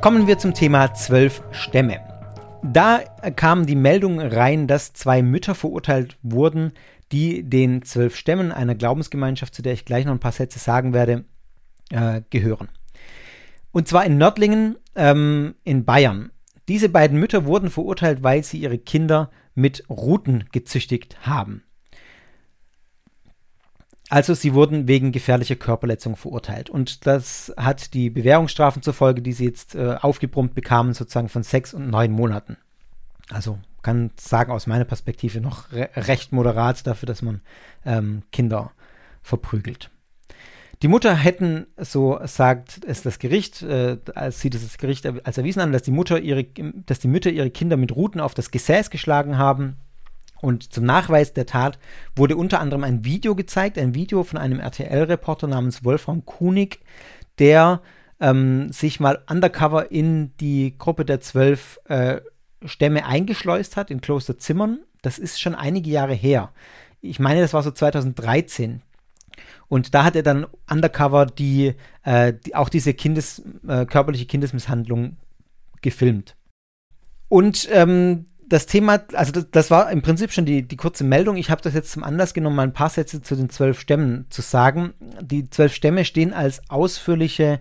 [0.00, 2.13] Kommen wir zum Thema zwölf Stämme.
[2.66, 3.00] Da
[3.36, 6.72] kam die Meldung rein, dass zwei Mütter verurteilt wurden,
[7.12, 10.94] die den zwölf Stämmen einer Glaubensgemeinschaft, zu der ich gleich noch ein paar Sätze sagen
[10.94, 11.24] werde,
[11.90, 12.70] äh, gehören.
[13.70, 16.30] Und zwar in Nördlingen ähm, in Bayern.
[16.68, 21.64] Diese beiden Mütter wurden verurteilt, weil sie ihre Kinder mit Ruten gezüchtigt haben.
[24.14, 26.70] Also sie wurden wegen gefährlicher Körperletzung verurteilt.
[26.70, 31.42] Und das hat die Bewährungsstrafen zur Folge, die sie jetzt äh, aufgebrummt bekamen, sozusagen von
[31.42, 32.56] sechs und neun Monaten.
[33.28, 37.40] Also kann sagen aus meiner Perspektive noch re recht moderat dafür, dass man
[37.84, 38.70] ähm, Kinder
[39.20, 39.90] verprügelt.
[40.82, 45.38] Die Mutter hätten, so sagt es das Gericht, äh, als sieht es das Gericht als
[45.38, 48.52] erwiesen an, dass die Mutter ihre, dass die Mütter ihre Kinder mit Ruten auf das
[48.52, 49.76] Gesäß geschlagen haben
[50.44, 51.78] und zum Nachweis der Tat
[52.14, 56.80] wurde unter anderem ein Video gezeigt, ein Video von einem RTL-Reporter namens Wolfram Kunig,
[57.38, 57.80] der
[58.20, 62.20] ähm, sich mal undercover in die Gruppe der zwölf äh,
[62.62, 64.80] Stämme eingeschleust hat, in Klosterzimmern.
[65.00, 66.52] Das ist schon einige Jahre her.
[67.00, 68.82] Ich meine, das war so 2013.
[69.68, 75.16] Und da hat er dann undercover die, äh, die auch diese Kindes, äh, körperliche Kindesmisshandlung
[75.80, 76.36] gefilmt.
[77.28, 81.36] Und ähm, das Thema, also das, das, war im Prinzip schon die, die kurze Meldung.
[81.36, 84.26] Ich habe das jetzt zum Anlass genommen, mal ein paar Sätze zu den zwölf Stämmen
[84.30, 84.94] zu sagen.
[85.20, 87.60] Die zwölf Stämme stehen als ausführliche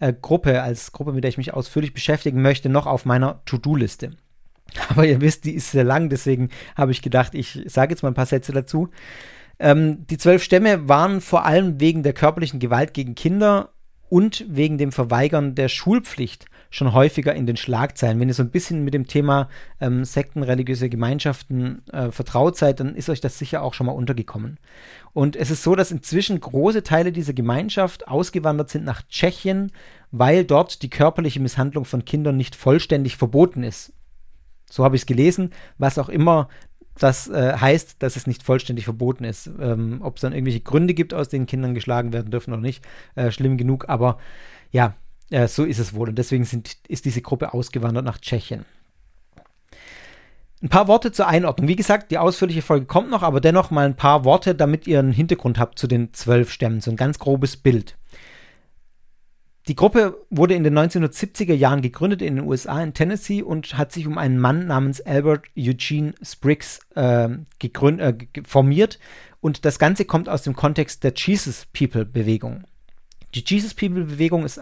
[0.00, 4.16] äh, Gruppe, als Gruppe, mit der ich mich ausführlich beschäftigen möchte, noch auf meiner To-Do-Liste.
[4.88, 8.08] Aber ihr wisst, die ist sehr lang, deswegen habe ich gedacht, ich sage jetzt mal
[8.10, 8.88] ein paar Sätze dazu.
[9.60, 13.70] Ähm, die zwölf Stämme waren vor allem wegen der körperlichen Gewalt gegen Kinder
[14.08, 18.18] und wegen dem Verweigern der Schulpflicht schon häufiger in den Schlagzeilen.
[18.18, 22.80] Wenn ihr so ein bisschen mit dem Thema ähm, Sekten, religiöse Gemeinschaften äh, vertraut seid,
[22.80, 24.58] dann ist euch das sicher auch schon mal untergekommen.
[25.12, 29.70] Und es ist so, dass inzwischen große Teile dieser Gemeinschaft ausgewandert sind nach Tschechien,
[30.10, 33.92] weil dort die körperliche Misshandlung von Kindern nicht vollständig verboten ist.
[34.70, 36.48] So habe ich es gelesen, was auch immer
[36.98, 39.50] das äh, heißt, dass es nicht vollständig verboten ist.
[39.60, 42.82] Ähm, Ob es dann irgendwelche Gründe gibt, aus denen Kindern geschlagen werden dürfen oder nicht,
[43.14, 43.88] äh, schlimm genug.
[43.88, 44.18] Aber
[44.70, 44.94] ja,
[45.32, 46.10] äh, so ist es wohl.
[46.10, 48.64] Und deswegen sind, ist diese Gruppe ausgewandert nach Tschechien.
[50.62, 51.66] Ein paar Worte zur Einordnung.
[51.66, 55.00] Wie gesagt, die ausführliche Folge kommt noch, aber dennoch mal ein paar Worte, damit ihr
[55.00, 56.80] einen Hintergrund habt zu den zwölf Stämmen.
[56.80, 57.96] So ein ganz grobes Bild.
[59.68, 63.92] Die Gruppe wurde in den 1970er Jahren gegründet in den USA in Tennessee und hat
[63.92, 68.14] sich um einen Mann namens Albert Eugene Spriggs äh, gegründ, äh,
[68.44, 68.98] formiert.
[69.40, 72.64] Und das Ganze kommt aus dem Kontext der Jesus People Bewegung.
[73.34, 74.60] Die Jesus People Bewegung ist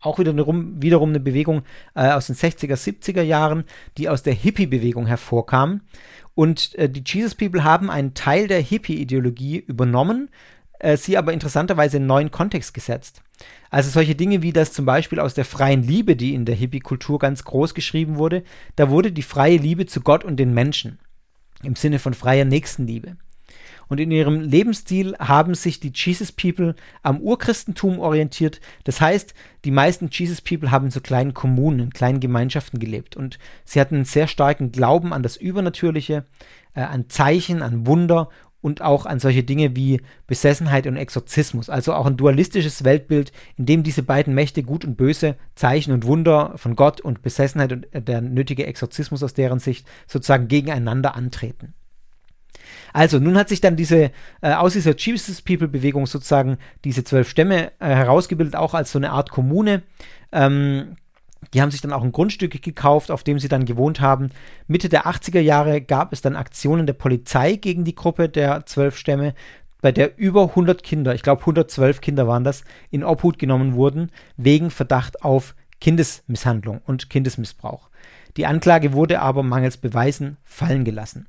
[0.00, 1.62] auch wiederum, wiederum eine Bewegung
[1.94, 3.64] äh, aus den 60er, 70er Jahren,
[3.96, 5.80] die aus der Hippie-Bewegung hervorkam.
[6.34, 10.28] Und äh, die Jesus People haben einen Teil der Hippie-Ideologie übernommen,
[10.78, 13.22] äh, sie aber interessanterweise in neuen Kontext gesetzt.
[13.70, 17.18] Also solche Dinge wie das zum Beispiel aus der freien Liebe, die in der Hippie-Kultur
[17.18, 18.44] ganz groß geschrieben wurde,
[18.76, 20.98] da wurde die freie Liebe zu Gott und den Menschen
[21.62, 23.16] im Sinne von freier Nächstenliebe.
[23.88, 28.60] Und in ihrem Lebensstil haben sich die Jesus People am Urchristentum orientiert.
[28.84, 33.16] Das heißt, die meisten Jesus People haben in so kleinen Kommunen, in kleinen Gemeinschaften gelebt.
[33.16, 36.26] Und sie hatten einen sehr starken Glauben an das Übernatürliche,
[36.74, 38.28] äh, an Zeichen, an Wunder
[38.60, 43.66] und auch an solche Dinge wie Besessenheit und Exorzismus, also auch ein dualistisches Weltbild, in
[43.66, 47.86] dem diese beiden Mächte Gut und Böse, Zeichen und Wunder von Gott und Besessenheit und
[47.92, 51.74] der nötige Exorzismus aus deren Sicht sozusagen gegeneinander antreten.
[52.98, 57.28] Also, nun hat sich dann diese, äh, aus dieser Jesus People Bewegung sozusagen diese zwölf
[57.30, 59.84] Stämme äh, herausgebildet, auch als so eine Art Kommune.
[60.32, 60.96] Ähm,
[61.54, 64.30] die haben sich dann auch ein Grundstück gekauft, auf dem sie dann gewohnt haben.
[64.66, 68.96] Mitte der 80er Jahre gab es dann Aktionen der Polizei gegen die Gruppe der zwölf
[68.96, 69.34] Stämme,
[69.80, 74.10] bei der über 100 Kinder, ich glaube 112 Kinder waren das, in Obhut genommen wurden,
[74.36, 77.90] wegen Verdacht auf Kindesmisshandlung und Kindesmissbrauch.
[78.36, 81.28] Die Anklage wurde aber mangels Beweisen fallen gelassen.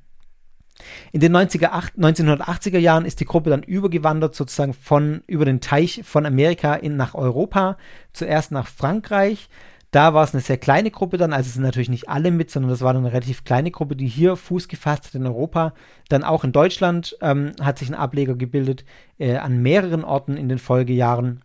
[1.12, 6.02] In den 90er, 1980er Jahren ist die Gruppe dann übergewandert, sozusagen von über den Teich
[6.04, 7.78] von Amerika in, nach Europa,
[8.14, 9.50] zuerst nach Frankreich.
[9.92, 12.70] Da war es eine sehr kleine Gruppe dann, also sind natürlich nicht alle mit, sondern
[12.70, 15.74] das war dann eine relativ kleine Gruppe, die hier Fuß gefasst hat in Europa.
[16.10, 18.86] Dann auch in Deutschland ähm, hat sich ein Ableger gebildet,
[19.18, 21.42] äh, an mehreren Orten in den Folgejahren.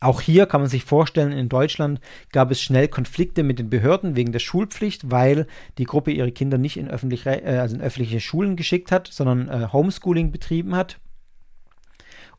[0.00, 4.14] Auch hier kann man sich vorstellen, in Deutschland gab es schnell Konflikte mit den Behörden
[4.14, 8.20] wegen der Schulpflicht, weil die Gruppe ihre Kinder nicht in, öffentlich, äh, also in öffentliche
[8.20, 10.98] Schulen geschickt hat, sondern äh, Homeschooling betrieben hat.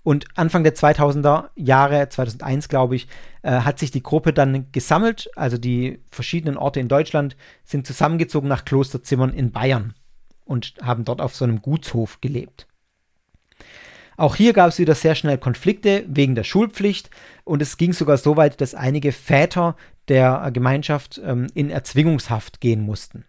[0.04, 3.08] Und Anfang der 2000er Jahre, 2001 glaube ich,
[3.42, 5.30] äh, hat sich die Gruppe dann gesammelt.
[5.36, 9.94] Also die verschiedenen Orte in Deutschland sind zusammengezogen nach Klosterzimmern in Bayern
[10.46, 12.69] und haben dort auf so einem Gutshof gelebt.
[14.20, 17.10] Auch hier gab es wieder sehr schnell Konflikte wegen der Schulpflicht
[17.46, 19.78] und es ging sogar so weit, dass einige Väter
[20.10, 23.24] der Gemeinschaft ähm, in Erzwingungshaft gehen mussten.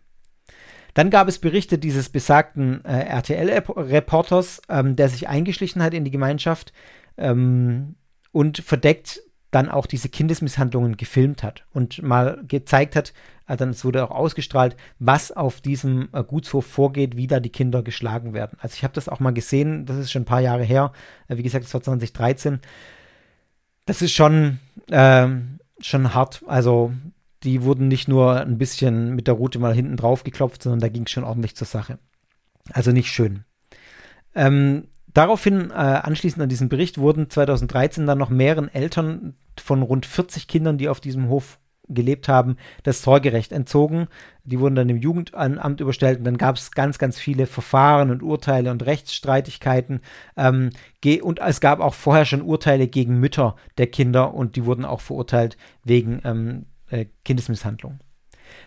[0.94, 6.11] Dann gab es Berichte dieses besagten äh, RTL-Reporters, ähm, der sich eingeschlichen hat in die
[6.11, 6.72] Gemeinschaft
[7.16, 7.94] ähm,
[8.33, 13.12] und verdeckt dann auch diese Kindesmisshandlungen gefilmt hat und mal gezeigt hat,
[13.46, 17.82] äh, dann wurde auch ausgestrahlt, was auf diesem äh, Gutshof vorgeht, wie da die Kinder
[17.82, 18.58] geschlagen werden.
[18.60, 20.92] Also ich habe das auch mal gesehen, das ist schon ein paar Jahre her,
[21.28, 22.60] äh, wie gesagt, das war 2013.
[23.86, 24.60] Das ist schon,
[24.90, 26.44] ähm, schon hart.
[26.46, 26.92] Also
[27.42, 30.88] die wurden nicht nur ein bisschen mit der Route mal hinten drauf geklopft, sondern da
[30.88, 31.98] ging es schon ordentlich zur Sache.
[32.72, 33.44] Also nicht schön.
[34.34, 34.84] Ähm,
[35.14, 40.49] daraufhin, äh, anschließend an diesen Bericht, wurden 2013 dann noch mehreren Eltern von rund 40
[40.49, 44.07] Kindern, die auf diesem Hof gelebt haben, das Sorgerecht entzogen.
[44.44, 48.23] Die wurden dann dem Jugendamt überstellt und dann gab es ganz, ganz viele Verfahren und
[48.23, 50.01] Urteile und Rechtsstreitigkeiten.
[50.37, 50.70] Ähm,
[51.23, 55.01] und es gab auch vorher schon Urteile gegen Mütter der Kinder und die wurden auch
[55.01, 57.99] verurteilt wegen ähm, äh, Kindesmisshandlung.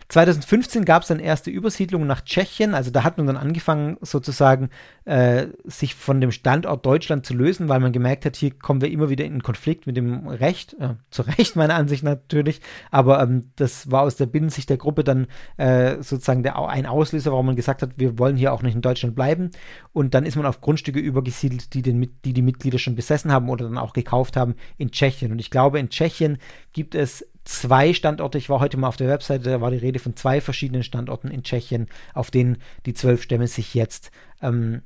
[0.10, 2.74] 2015 gab es dann erste Übersiedlungen nach Tschechien.
[2.74, 4.70] Also da hat man dann angefangen, sozusagen
[5.06, 8.92] äh, sich von dem Standort Deutschland zu lösen, weil man gemerkt hat, hier kommen wir
[8.92, 10.76] immer wieder in Konflikt mit dem Recht.
[10.80, 12.62] Äh, zu Recht, meiner Ansicht natürlich.
[12.92, 17.32] Aber ähm, das war aus der Binnensicht der Gruppe dann äh, sozusagen der, ein Auslöser,
[17.32, 19.52] warum man gesagt hat, wir wollen hier auch nicht in Deutschland bleiben.
[19.92, 23.50] Und dann ist man auf Grundstücke übergesiedelt, die, den, die die Mitglieder schon besessen haben
[23.50, 25.32] oder dann auch gekauft haben in Tschechien.
[25.32, 26.38] Und ich glaube, in Tschechien
[26.72, 28.38] gibt es zwei Standorte.
[28.38, 31.30] Ich war heute mal auf der Webseite, da war die Rede von zwei verschiedenen Standorten
[31.30, 34.82] in Tschechien, auf denen die zwölf Stämme sich jetzt ähm,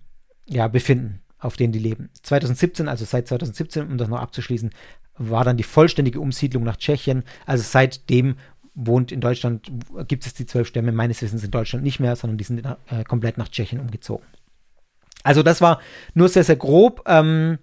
[0.48, 2.10] ja, befinden, auf denen die leben.
[2.24, 4.72] 2017, also seit 2017, um das noch abzuschließen,
[5.18, 7.24] war dann die vollständige Umsiedlung nach Tschechien.
[7.46, 8.38] Also seitdem
[8.76, 9.72] wohnt in Deutschland,
[10.08, 13.04] gibt es die zwölf Stämme, meines Wissens in Deutschland nicht mehr, sondern die sind äh,
[13.08, 14.26] komplett nach Tschechien umgezogen.
[15.24, 15.82] Also das war
[16.14, 17.04] nur sehr, sehr grob.
[17.08, 17.58] Ähm,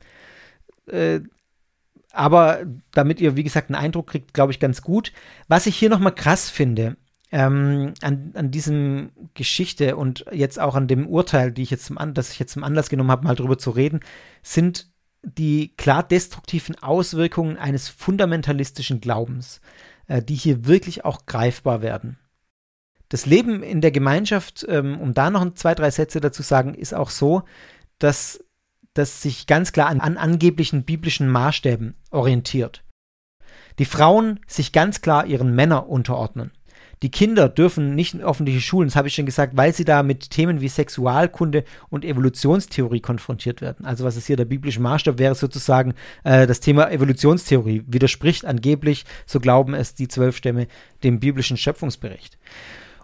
[0.87, 1.21] äh,
[2.15, 5.13] aber damit ihr, wie gesagt, einen Eindruck kriegt, glaube ich, ganz gut.
[5.49, 6.97] Was ich hier nochmal krass finde,
[7.33, 11.99] ähm, an, an diesem Geschichte und jetzt auch an dem Urteil, die ich jetzt zum
[12.15, 14.01] das ich jetzt zum Anlass genommen habe, mal drüber zu reden,
[14.43, 14.89] sind
[15.23, 19.61] die klar destruktiven Auswirkungen eines fundamentalistischen Glaubens,
[20.07, 22.19] äh, die hier wirklich auch greifbar werden.
[23.09, 26.95] Das Leben in der Gemeinschaft, ähm, um da noch zwei, drei Sätze dazu sagen, ist
[26.95, 27.43] auch so,
[27.99, 28.44] dass
[28.95, 32.83] das sich ganz klar an, an angeblichen biblischen Maßstäben orientiert.
[33.79, 36.53] Die Frauen sich ganz klar ihren Männern unterordnen.
[37.03, 40.03] Die Kinder dürfen nicht in öffentliche Schulen, das habe ich schon gesagt, weil sie da
[40.03, 43.85] mit Themen wie Sexualkunde und Evolutionstheorie konfrontiert werden.
[43.85, 49.05] Also was ist hier der biblische Maßstab wäre sozusagen äh, das Thema Evolutionstheorie widerspricht angeblich,
[49.27, 50.67] so glauben es die zwölf Stämme,
[51.03, 52.39] dem biblischen Schöpfungsbericht.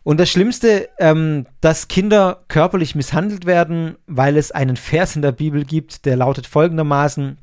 [0.02, 5.32] Und das Schlimmste, ähm, dass Kinder körperlich misshandelt werden, weil es einen Vers in der
[5.32, 7.38] Bibel gibt, der lautet folgendermaßen,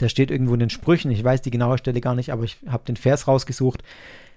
[0.00, 2.58] der steht irgendwo in den Sprüchen, ich weiß die genaue Stelle gar nicht, aber ich
[2.68, 3.82] habe den Vers rausgesucht.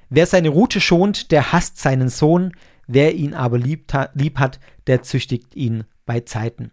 [0.09, 2.53] Wer seine Rute schont, der hasst seinen Sohn,
[2.87, 6.71] wer ihn aber lieb, lieb hat, der züchtigt ihn bei Zeiten.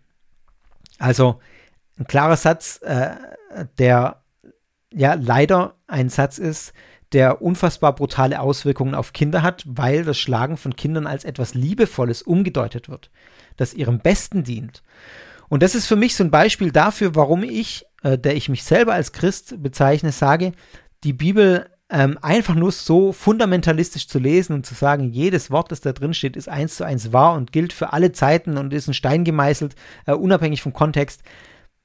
[0.98, 1.38] Also
[1.98, 3.11] ein klarer Satz, äh,
[3.78, 4.22] der
[4.92, 6.73] ja leider ein Satz ist,
[7.13, 12.23] der unfassbar brutale Auswirkungen auf Kinder hat, weil das Schlagen von Kindern als etwas Liebevolles
[12.23, 13.11] umgedeutet wird,
[13.56, 14.83] das ihrem Besten dient.
[15.48, 18.65] Und das ist für mich so ein Beispiel dafür, warum ich, äh, der ich mich
[18.65, 20.52] selber als Christ bezeichne, sage,
[21.04, 25.81] die Bibel ähm, einfach nur so fundamentalistisch zu lesen und zu sagen, jedes Wort, das
[25.81, 28.88] da drin steht, ist eins zu eins wahr und gilt für alle Zeiten und ist
[28.88, 29.75] ein Stein gemeißelt,
[30.06, 31.23] äh, unabhängig vom Kontext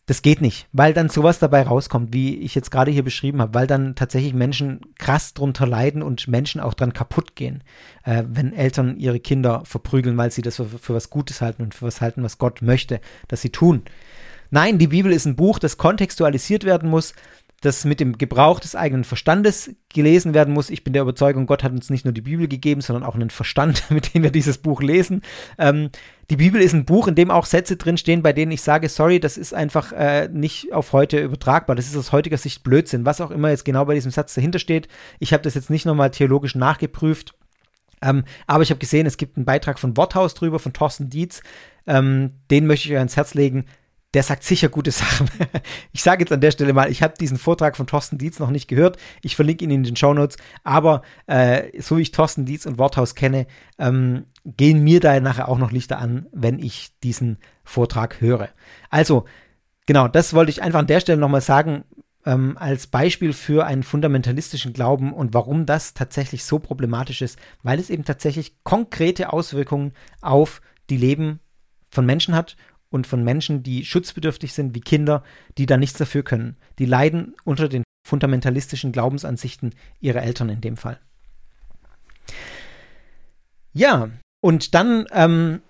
[0.05, 3.53] das geht nicht, weil dann sowas dabei rauskommt, wie ich jetzt gerade hier beschrieben habe,
[3.53, 7.63] weil dann tatsächlich Menschen krass drunter leiden und Menschen auch dran kaputt gehen,
[8.03, 11.73] äh, wenn Eltern ihre Kinder verprügeln, weil sie das für, für was Gutes halten und
[11.73, 12.99] für was halten, was Gott möchte,
[13.29, 13.83] dass sie tun.
[14.51, 17.13] Nein, die Bibel ist ein Buch, das kontextualisiert werden muss,
[17.63, 20.69] das mit dem Gebrauch des eigenen Verstandes gelesen werden muss.
[20.69, 23.29] Ich bin der Überzeugung, Gott hat uns nicht nur die Bibel gegeben, sondern auch einen
[23.29, 25.21] Verstand, mit dem wir dieses Buch lesen.
[25.57, 25.89] Ähm,
[26.29, 29.19] die Bibel ist ein Buch, in dem auch Sätze drinstehen, bei denen ich sage, sorry,
[29.19, 31.75] das ist einfach äh, nicht auf heute übertragbar.
[31.75, 33.05] Das ist aus heutiger Sicht Blödsinn.
[33.05, 34.89] Was auch immer jetzt genau bei diesem Satz dahinter steht.
[35.19, 37.33] Ich habe das jetzt nicht nochmal theologisch nachgeprüft.
[38.01, 41.41] Ähm, aber ich habe gesehen, es gibt einen Beitrag von Worthaus drüber, von Thorsten Dietz.
[41.87, 43.65] Ähm, den möchte ich euch ans Herz legen
[44.13, 45.29] der sagt sicher gute Sachen.
[45.91, 48.51] ich sage jetzt an der Stelle mal, ich habe diesen Vortrag von Thorsten Dietz noch
[48.51, 48.97] nicht gehört.
[49.21, 50.37] Ich verlinke ihn in den Show Notes.
[50.63, 53.47] Aber äh, so wie ich Thorsten Dietz und Worthaus kenne,
[53.79, 58.49] ähm, gehen mir da nachher auch noch Lichter an, wenn ich diesen Vortrag höre.
[58.89, 59.25] Also,
[59.85, 61.83] genau, das wollte ich einfach an der Stelle nochmal sagen,
[62.25, 67.79] ähm, als Beispiel für einen fundamentalistischen Glauben und warum das tatsächlich so problematisch ist, weil
[67.79, 71.39] es eben tatsächlich konkrete Auswirkungen auf die Leben
[71.89, 72.55] von Menschen hat
[72.93, 75.23] und von Menschen, die schutzbedürftig sind, wie Kinder,
[75.57, 76.57] die da nichts dafür können.
[76.77, 80.99] Die leiden unter den fundamentalistischen Glaubensansichten ihrer Eltern in dem Fall.
[83.73, 85.61] Ja, und dann ähm,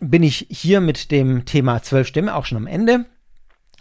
[0.00, 3.04] bin ich hier mit dem Thema zwölf Stämme auch schon am Ende.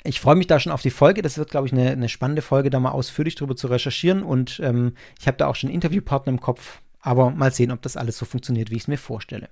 [0.03, 1.21] Ich freue mich da schon auf die Folge.
[1.21, 4.23] Das wird, glaube ich, eine, eine, spannende Folge, da mal ausführlich drüber zu recherchieren.
[4.23, 6.81] Und ähm, ich habe da auch schon Interviewpartner im Kopf.
[6.99, 9.47] Aber mal sehen, ob das alles so funktioniert, wie ich es mir vorstelle.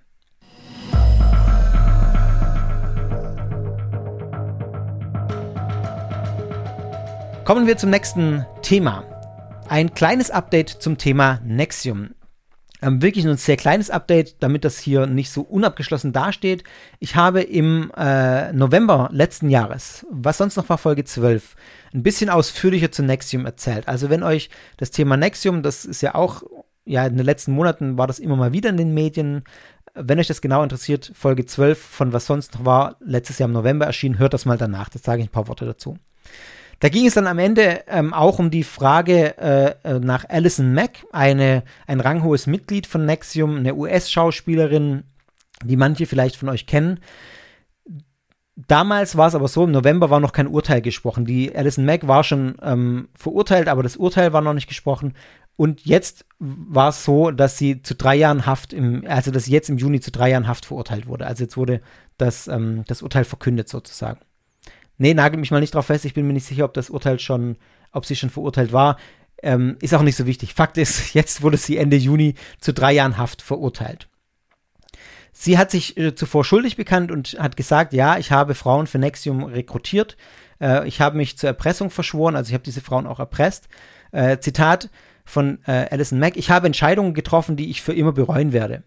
[7.48, 9.06] Kommen wir zum nächsten Thema.
[9.70, 12.10] Ein kleines Update zum Thema Nexium.
[12.82, 16.66] Ähm, wirklich nur ein sehr kleines Update, damit das hier nicht so unabgeschlossen dasteht.
[17.00, 21.56] Ich habe im äh, November letzten Jahres, was sonst noch war, Folge 12,
[21.94, 23.88] ein bisschen ausführlicher zu Nexium erzählt.
[23.88, 26.44] Also wenn euch das Thema Nexium, das ist ja auch,
[26.84, 29.46] ja, in den letzten Monaten war das immer mal wieder in den Medien.
[29.94, 33.54] Wenn euch das genau interessiert, Folge 12 von was sonst noch war, letztes Jahr im
[33.54, 34.90] November erschienen, hört das mal danach.
[34.90, 35.98] Das sage ich ein paar Worte dazu.
[36.80, 40.74] Da ging es dann am Ende ähm, auch um die Frage äh, äh nach Alison
[40.74, 45.04] Mack, eine, ein ranghohes Mitglied von Nexium, eine US-Schauspielerin,
[45.64, 47.00] die manche vielleicht von euch kennen.
[48.56, 51.26] Damals war es aber so, im November war noch kein Urteil gesprochen.
[51.26, 55.14] Die Alison Mack war schon ähm, verurteilt, aber das Urteil war noch nicht gesprochen.
[55.56, 59.52] Und jetzt war es so, dass sie zu drei Jahren Haft, im, also dass sie
[59.52, 61.26] jetzt im Juni zu drei Jahren Haft verurteilt wurde.
[61.26, 61.82] Also jetzt wurde
[62.18, 64.20] das, ähm, das Urteil verkündet sozusagen.
[64.98, 66.06] Nee, nagel mich mal nicht drauf fest.
[66.06, 67.58] Ich bin mir nicht sicher, ob das Urteil schon,
[67.92, 68.98] ob sie schon verurteilt war.
[69.44, 70.54] Ähm, ist auch nicht so wichtig.
[70.54, 74.10] Fakt ist, jetzt wurde sie Ende Juni zu drei Jahren Haft verurteilt.
[75.32, 78.98] Sie hat sich äh, zuvor schuldig bekannt und hat gesagt, ja, ich habe Frauen für
[78.98, 80.18] Nexium rekrutiert.
[80.60, 83.70] Äh, ich habe mich zur Erpressung verschworen, also ich habe diese Frauen auch erpresst.
[84.12, 84.90] Äh, Zitat
[85.26, 88.82] von äh, Alison Mack, ich habe Entscheidungen getroffen, die ich für immer bereuen werde.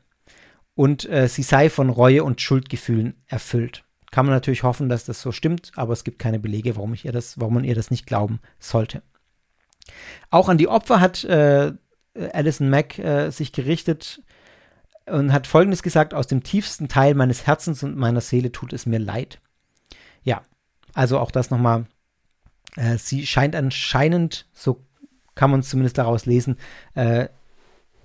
[0.74, 3.84] Und äh, sie sei von Reue und Schuldgefühlen erfüllt.
[4.10, 7.04] Kann man natürlich hoffen, dass das so stimmt, aber es gibt keine Belege, warum, ich
[7.04, 9.02] ihr das, warum man ihr das nicht glauben sollte.
[10.30, 11.72] Auch an die Opfer hat äh,
[12.32, 14.22] Alison Mack äh, sich gerichtet
[15.06, 18.86] und hat Folgendes gesagt, aus dem tiefsten Teil meines Herzens und meiner Seele tut es
[18.86, 19.40] mir leid.
[20.22, 20.42] Ja,
[20.92, 21.86] also auch das nochmal.
[22.76, 24.84] Äh, sie scheint anscheinend, so
[25.34, 26.56] kann man es zumindest daraus lesen,
[26.94, 27.28] äh,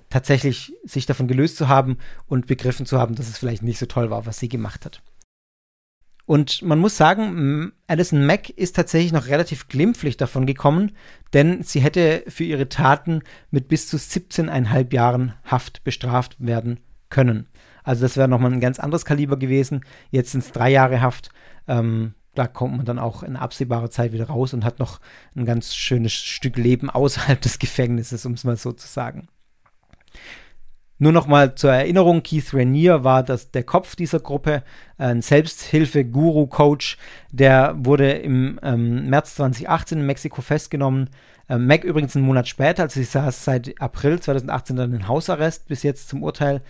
[0.10, 1.97] tatsächlich sich davon gelöst zu haben
[2.28, 5.01] und begriffen zu haben, dass es vielleicht nicht so toll war, was sie gemacht hat.
[6.26, 10.94] Und man muss sagen, Alison Mack ist tatsächlich noch relativ glimpflich davon gekommen,
[11.34, 13.22] denn sie hätte für ihre Taten
[13.52, 17.48] mit bis zu 17,5 Jahren Haft bestraft werden können.
[17.84, 19.86] Also das wäre nochmal ein ganz anderes Kaliber gewesen.
[20.10, 21.30] Jetzt sind es drei Jahre Haft.
[21.68, 25.00] Ähm, da kommt man dann auch in absehbarer Zeit wieder raus und hat noch
[25.36, 29.28] ein ganz schönes Stück Leben außerhalb des Gefängnisses, um es mal so zu sagen.
[30.98, 34.64] Nur noch mal zur Erinnerung, Keith Rainier war das, der Kopf dieser Gruppe,
[34.98, 36.98] ein Selbsthilfe-Guru-Coach,
[37.32, 41.10] der wurde im ähm, März 2018 in Mexiko festgenommen.
[41.50, 45.68] Ähm, Mac übrigens einen Monat später, also sie saß seit April 2018 dann in Hausarrest
[45.68, 46.62] bis jetzt zum Urteil.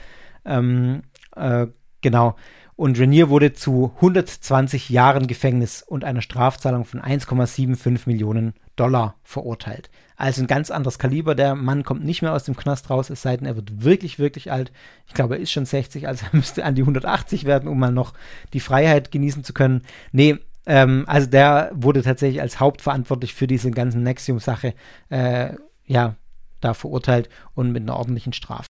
[0.43, 1.03] Ähm,
[1.35, 1.67] äh,
[2.01, 2.35] genau.
[2.75, 9.89] Und Rainier wurde zu 120 Jahren Gefängnis und einer Strafzahlung von 1,75 Millionen Dollar verurteilt.
[10.17, 11.35] Also ein ganz anderes Kaliber.
[11.35, 14.19] Der Mann kommt nicht mehr aus dem Knast raus, es sei denn, er wird wirklich,
[14.19, 14.71] wirklich alt.
[15.07, 17.91] Ich glaube, er ist schon 60, also er müsste an die 180 werden, um mal
[17.91, 18.13] noch
[18.53, 19.81] die Freiheit genießen zu können.
[20.11, 24.73] Nee, ähm, also der wurde tatsächlich als hauptverantwortlich für diese ganzen Nexium-Sache,
[25.09, 25.53] äh,
[25.85, 26.15] ja,
[26.61, 28.67] da verurteilt und mit einer ordentlichen Strafe.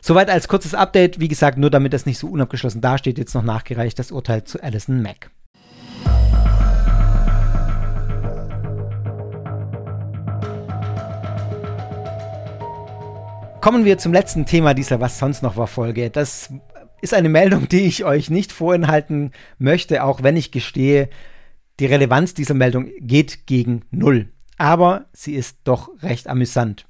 [0.00, 1.20] Soweit als kurzes Update.
[1.20, 4.62] Wie gesagt, nur damit das nicht so unabgeschlossen dasteht, jetzt noch nachgereicht das Urteil zu
[4.62, 5.30] Alison Mack.
[13.66, 16.08] Kommen wir zum letzten Thema dieser Was sonst noch war Folge.
[16.08, 16.52] Das
[17.00, 21.08] ist eine Meldung, die ich euch nicht vorenthalten möchte, auch wenn ich gestehe,
[21.80, 24.28] die Relevanz dieser Meldung geht gegen Null.
[24.56, 26.86] aber sie ist doch recht amüsant.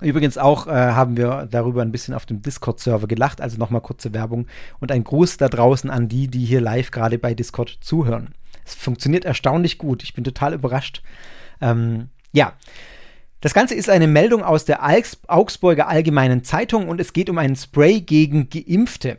[0.00, 4.14] Übrigens auch äh, haben wir darüber ein bisschen auf dem Discord-Server gelacht, also nochmal kurze
[4.14, 4.46] Werbung
[4.78, 8.34] und ein Gruß da draußen an die, die hier live gerade bei Discord zuhören.
[8.64, 10.04] Es funktioniert erstaunlich gut.
[10.04, 11.02] Ich bin total überrascht.
[11.60, 12.52] Ähm, ja.
[13.44, 14.80] Das Ganze ist eine Meldung aus der
[15.28, 19.18] Augsburger Allgemeinen Zeitung und es geht um einen Spray gegen Geimpfte.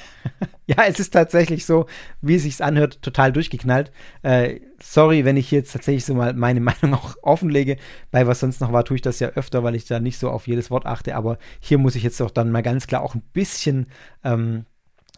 [0.66, 1.84] ja, es ist tatsächlich so,
[2.22, 3.92] wie es sich anhört, total durchgeknallt.
[4.22, 7.76] Äh, sorry, wenn ich jetzt tatsächlich so mal meine Meinung auch offenlege.
[8.10, 10.30] Bei was sonst noch war, tue ich das ja öfter, weil ich da nicht so
[10.30, 11.14] auf jedes Wort achte.
[11.14, 13.88] Aber hier muss ich jetzt doch dann mal ganz klar auch ein bisschen
[14.24, 14.64] ähm,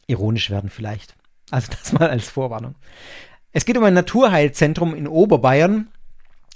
[0.08, 1.14] ironisch werden, vielleicht.
[1.52, 2.74] Also das mal als Vorwarnung.
[3.52, 5.86] Es geht um ein Naturheilzentrum in Oberbayern.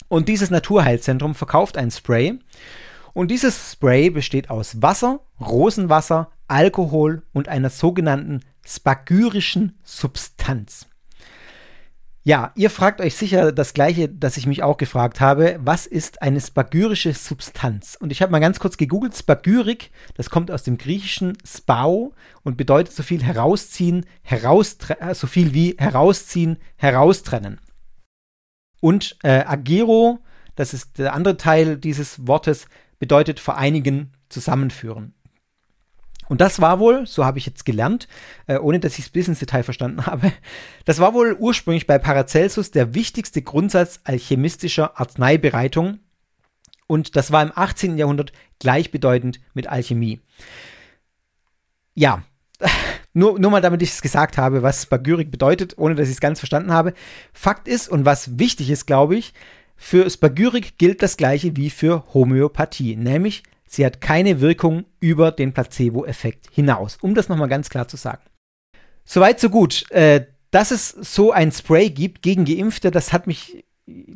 [0.08, 2.38] Und dieses Naturheilzentrum verkauft ein Spray.
[3.12, 10.86] Und dieses Spray besteht aus Wasser, Rosenwasser, Alkohol und einer sogenannten spagyrischen Substanz.
[12.24, 15.60] Ja, ihr fragt euch sicher das gleiche, das ich mich auch gefragt habe.
[15.60, 17.96] Was ist eine spagyrische Substanz?
[18.00, 19.16] Und ich habe mal ganz kurz gegoogelt.
[19.16, 25.54] Spagyrik, das kommt aus dem griechischen spau und bedeutet so viel herausziehen, heraustre so viel
[25.54, 27.60] wie herausziehen, heraustrennen.
[28.80, 30.18] Und äh, agero,
[30.54, 32.66] das ist der andere Teil dieses Wortes,
[32.98, 35.14] bedeutet vereinigen, zusammenführen.
[36.28, 38.08] Und das war wohl, so habe ich jetzt gelernt,
[38.46, 40.32] äh, ohne dass ich es bis ins Detail verstanden habe,
[40.84, 46.00] das war wohl ursprünglich bei Paracelsus der wichtigste Grundsatz alchemistischer Arzneibereitung.
[46.88, 47.98] Und das war im 18.
[47.98, 50.20] Jahrhundert gleichbedeutend mit Alchemie.
[51.94, 52.22] Ja,
[53.12, 56.20] nur, nur mal damit ich es gesagt habe, was Spagyrik bedeutet, ohne dass ich es
[56.20, 56.94] ganz verstanden habe.
[57.32, 59.32] Fakt ist und was wichtig ist, glaube ich,
[59.76, 65.52] für Spagyrik gilt das gleiche wie für Homöopathie, nämlich Sie hat keine Wirkung über den
[65.52, 68.22] Placebo-Effekt hinaus, um das nochmal ganz klar zu sagen.
[69.04, 69.90] Soweit, so gut.
[69.90, 73.64] Äh, dass es so ein Spray gibt gegen Geimpfte, das hat mich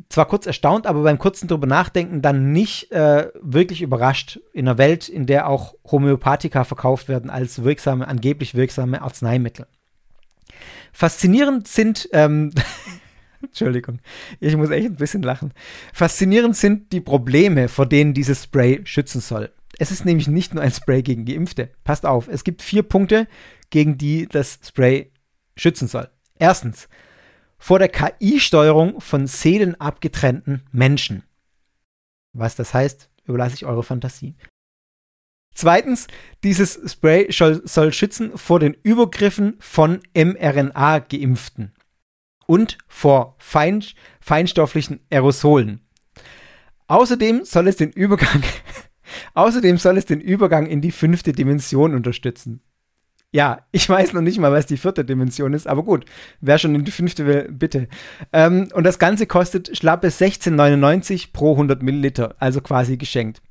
[0.09, 4.77] zwar kurz erstaunt, aber beim kurzen drüber nachdenken dann nicht äh, wirklich überrascht in einer
[4.77, 9.67] Welt, in der auch Homöopathika verkauft werden als wirksame, angeblich wirksame Arzneimittel.
[10.91, 12.51] Faszinierend sind, ähm,
[13.41, 13.99] Entschuldigung,
[14.39, 15.53] ich muss echt ein bisschen lachen.
[15.93, 19.51] Faszinierend sind die Probleme, vor denen dieses Spray schützen soll.
[19.79, 21.71] Es ist nämlich nicht nur ein Spray gegen Geimpfte.
[21.85, 23.27] Passt auf, es gibt vier Punkte,
[23.69, 25.11] gegen die das Spray
[25.55, 26.09] schützen soll.
[26.37, 26.89] Erstens,
[27.61, 31.23] vor der KI-Steuerung von seelenabgetrennten Menschen.
[32.33, 34.35] Was das heißt, überlasse ich eure Fantasie.
[35.53, 36.07] Zweitens,
[36.43, 41.73] dieses Spray soll, soll schützen vor den Übergriffen von mRNA-Geimpften
[42.47, 43.83] und vor fein,
[44.19, 45.87] feinstofflichen Aerosolen.
[46.87, 48.43] Außerdem soll es den Übergang
[49.33, 52.61] Außerdem soll es den Übergang in die fünfte Dimension unterstützen.
[53.33, 56.05] Ja, ich weiß noch nicht mal, was die vierte Dimension ist, aber gut,
[56.41, 57.87] wer schon in die fünfte will, bitte.
[58.33, 63.41] Ähm, und das Ganze kostet schlappe 16,99 pro 100 Milliliter, also quasi geschenkt.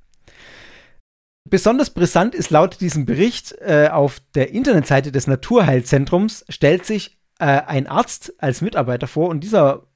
[1.49, 7.45] Besonders brisant ist laut diesem Bericht äh, auf der Internetseite des Naturheilzentrums stellt sich äh,
[7.47, 9.87] ein Arzt als Mitarbeiter vor und dieser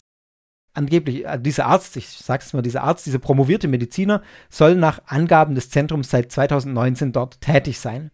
[0.73, 5.55] angeblich, äh, dieser Arzt, ich sag's mal, dieser Arzt, dieser promovierte Mediziner soll nach Angaben
[5.55, 8.11] des Zentrums seit 2019 dort tätig sein.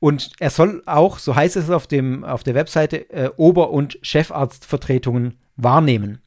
[0.00, 3.98] Und er soll auch, so heißt es auf, dem, auf der Webseite, äh, Ober- und
[4.02, 6.20] Chefarztvertretungen wahrnehmen.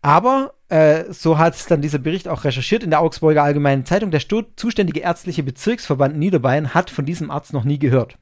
[0.00, 4.10] Aber, äh, so hat es dann dieser Bericht auch recherchiert in der Augsburger Allgemeinen Zeitung,
[4.10, 4.22] der
[4.56, 8.16] zuständige ärztliche Bezirksverband Niederbayern hat von diesem Arzt noch nie gehört.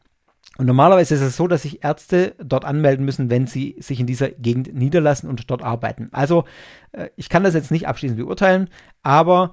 [0.57, 4.07] Und normalerweise ist es so, dass sich Ärzte dort anmelden müssen, wenn sie sich in
[4.07, 6.09] dieser Gegend niederlassen und dort arbeiten.
[6.13, 6.45] Also,
[6.93, 8.71] äh, ich kann das jetzt nicht abschließend beurteilen,
[9.03, 9.53] aber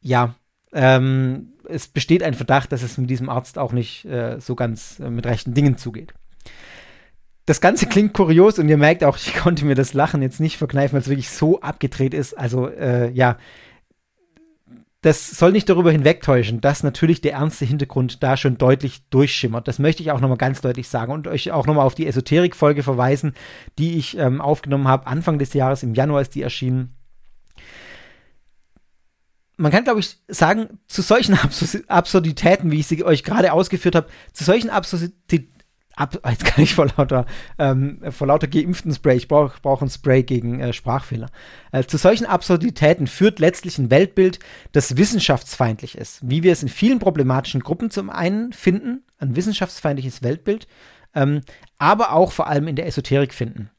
[0.00, 0.34] ja,
[0.72, 5.00] ähm, es besteht ein Verdacht, dass es mit diesem Arzt auch nicht äh, so ganz
[5.00, 6.14] äh, mit rechten Dingen zugeht.
[7.46, 10.56] Das Ganze klingt kurios und ihr merkt auch, ich konnte mir das Lachen jetzt nicht
[10.56, 12.36] verkneifen, weil es wirklich so abgedreht ist.
[12.36, 13.38] Also, äh, ja,
[15.02, 19.68] das soll nicht darüber hinwegtäuschen, dass natürlich der ernste Hintergrund da schon deutlich durchschimmert.
[19.68, 22.82] Das möchte ich auch nochmal ganz deutlich sagen und euch auch nochmal auf die Esoterik-Folge
[22.82, 23.34] verweisen,
[23.78, 25.06] die ich ähm, aufgenommen habe.
[25.06, 26.95] Anfang des Jahres, im Januar ist die erschienen.
[29.56, 31.38] Man kann, glaube ich, sagen, zu solchen
[31.88, 35.56] Absurditäten, wie ich sie euch gerade ausgeführt habe, zu solchen Absurditäten
[35.96, 37.26] ab, jetzt kann ich vor lauter,
[37.58, 41.28] ähm, vor lauter geimpften Spray, ich brauche brauch ein Spray gegen äh, Sprachfehler.
[41.72, 44.38] Äh, zu solchen Absurditäten führt letztlich ein Weltbild,
[44.72, 46.20] das wissenschaftsfeindlich ist.
[46.22, 50.68] Wie wir es in vielen problematischen Gruppen zum einen finden, ein wissenschaftsfeindliches Weltbild,
[51.14, 51.40] ähm,
[51.78, 53.70] aber auch vor allem in der Esoterik finden.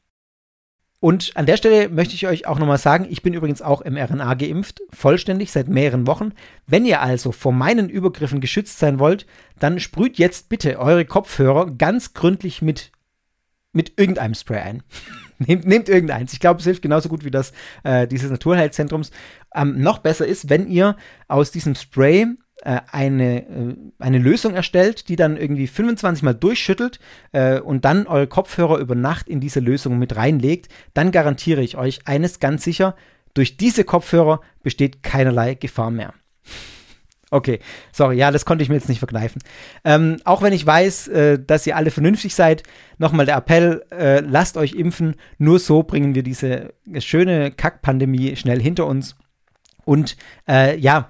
[1.00, 4.34] Und an der Stelle möchte ich euch auch nochmal sagen, ich bin übrigens auch mRNA
[4.34, 6.32] geimpft, vollständig seit mehreren Wochen.
[6.66, 9.24] Wenn ihr also vor meinen Übergriffen geschützt sein wollt,
[9.60, 12.90] dann sprüht jetzt bitte eure Kopfhörer ganz gründlich mit
[13.72, 14.82] mit irgendeinem Spray ein.
[15.38, 16.32] nehmt, nehmt irgendeins.
[16.32, 17.52] Ich glaube, es hilft genauso gut wie das
[17.84, 19.12] äh, dieses Naturheilzentrums.
[19.54, 20.96] Ähm, noch besser ist, wenn ihr
[21.28, 22.26] aus diesem Spray
[22.68, 27.00] äh, eine, äh, eine Lösung erstellt, die dann irgendwie 25 Mal durchschüttelt
[27.32, 31.78] äh, und dann eure Kopfhörer über Nacht in diese Lösung mit reinlegt, dann garantiere ich
[31.78, 32.94] euch eines ganz sicher,
[33.32, 36.12] durch diese Kopfhörer besteht keinerlei Gefahr mehr.
[37.30, 37.60] Okay,
[37.90, 39.40] sorry, ja, das konnte ich mir jetzt nicht verkneifen.
[39.84, 42.64] Ähm, auch wenn ich weiß, äh, dass ihr alle vernünftig seid,
[42.98, 45.16] nochmal der Appell, äh, lasst euch impfen.
[45.38, 49.16] Nur so bringen wir diese schöne Kackpandemie schnell hinter uns.
[49.86, 51.08] Und äh, ja,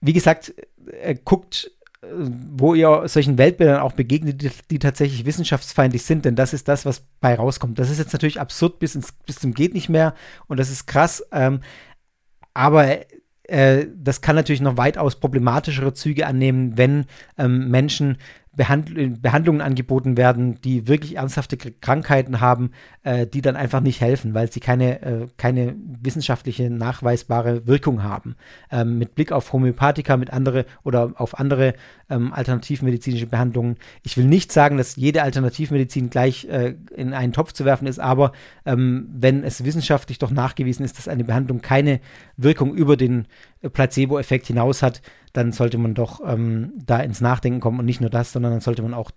[0.00, 0.54] wie gesagt,
[1.02, 1.70] äh, guckt,
[2.02, 6.68] äh, wo ihr solchen Weltbildern auch begegnet, die, die, tatsächlich wissenschaftsfeindlich sind, denn das ist
[6.68, 7.78] das, was bei rauskommt.
[7.78, 10.14] Das ist jetzt natürlich absurd bis, ins, bis zum geht nicht mehr
[10.46, 11.60] und das ist krass, ähm,
[12.54, 13.00] aber
[13.48, 17.06] äh, das kann natürlich noch weitaus problematischere Züge annehmen, wenn
[17.38, 18.18] ähm, Menschen
[18.56, 22.70] Behand Behandlungen angeboten werden, die wirklich ernsthafte Krankheiten haben,
[23.02, 28.34] äh, die dann einfach nicht helfen, weil sie keine, äh, keine wissenschaftliche nachweisbare Wirkung haben.
[28.70, 31.74] Ähm, mit Blick auf Homöopathika, mit andere oder auf andere
[32.08, 33.76] ähm, alternativmedizinische Behandlungen.
[34.02, 37.98] Ich will nicht sagen, dass jede Alternativmedizin gleich äh, in einen Topf zu werfen ist,
[37.98, 38.32] aber
[38.64, 42.00] ähm, wenn es wissenschaftlich doch nachgewiesen ist, dass eine Behandlung keine
[42.38, 43.26] Wirkung über den
[43.72, 45.02] Placebo-Effekt hinaus hat,
[45.36, 48.60] dann sollte man doch ähm, da ins Nachdenken kommen und nicht nur das, sondern dann
[48.60, 49.10] sollte man auch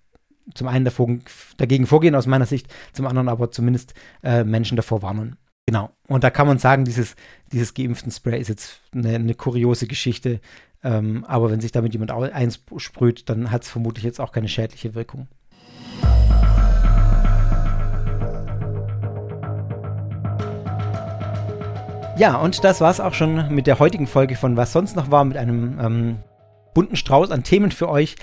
[0.53, 1.17] zum einen davor,
[1.57, 3.93] dagegen vorgehen aus meiner Sicht, zum anderen aber zumindest
[4.23, 5.37] äh, Menschen davor warnen.
[5.65, 5.91] Genau.
[6.07, 7.15] Und da kann man sagen, dieses,
[7.51, 10.41] dieses geimpften Spray ist jetzt eine, eine kuriose Geschichte.
[10.83, 14.95] Ähm, aber wenn sich damit jemand einsprüht, dann hat es vermutlich jetzt auch keine schädliche
[14.95, 15.27] Wirkung.
[22.19, 25.23] Ja, und das war's auch schon mit der heutigen Folge von Was sonst noch war,
[25.23, 26.17] mit einem ähm,
[26.73, 28.17] bunten Strauß an Themen für euch.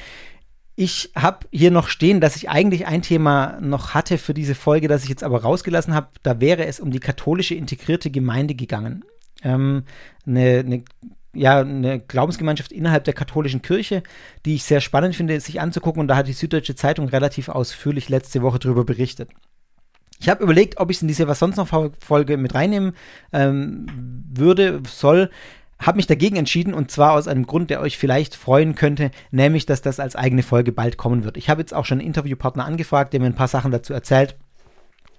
[0.74, 4.86] Ich habe hier noch stehen, dass ich eigentlich ein Thema noch hatte für diese Folge,
[4.86, 6.08] das ich jetzt aber rausgelassen habe.
[6.22, 9.02] Da wäre es um die katholische integrierte Gemeinde gegangen.
[9.42, 9.84] Ähm,
[10.26, 10.84] eine, eine
[11.32, 14.02] ja, eine Glaubensgemeinschaft innerhalb der katholischen Kirche,
[14.44, 16.00] die ich sehr spannend finde, sich anzugucken.
[16.00, 19.30] Und da hat die Süddeutsche Zeitung relativ ausführlich letzte Woche darüber berichtet.
[20.18, 22.92] Ich habe überlegt, ob ich es in diese Was sonst noch Folge mit reinnehmen
[23.32, 23.86] ähm,
[24.32, 25.30] würde, soll.
[25.78, 29.66] Habe mich dagegen entschieden und zwar aus einem Grund, der euch vielleicht freuen könnte, nämlich,
[29.66, 31.36] dass das als eigene Folge bald kommen wird.
[31.36, 34.36] Ich habe jetzt auch schon einen Interviewpartner angefragt, der mir ein paar Sachen dazu erzählt.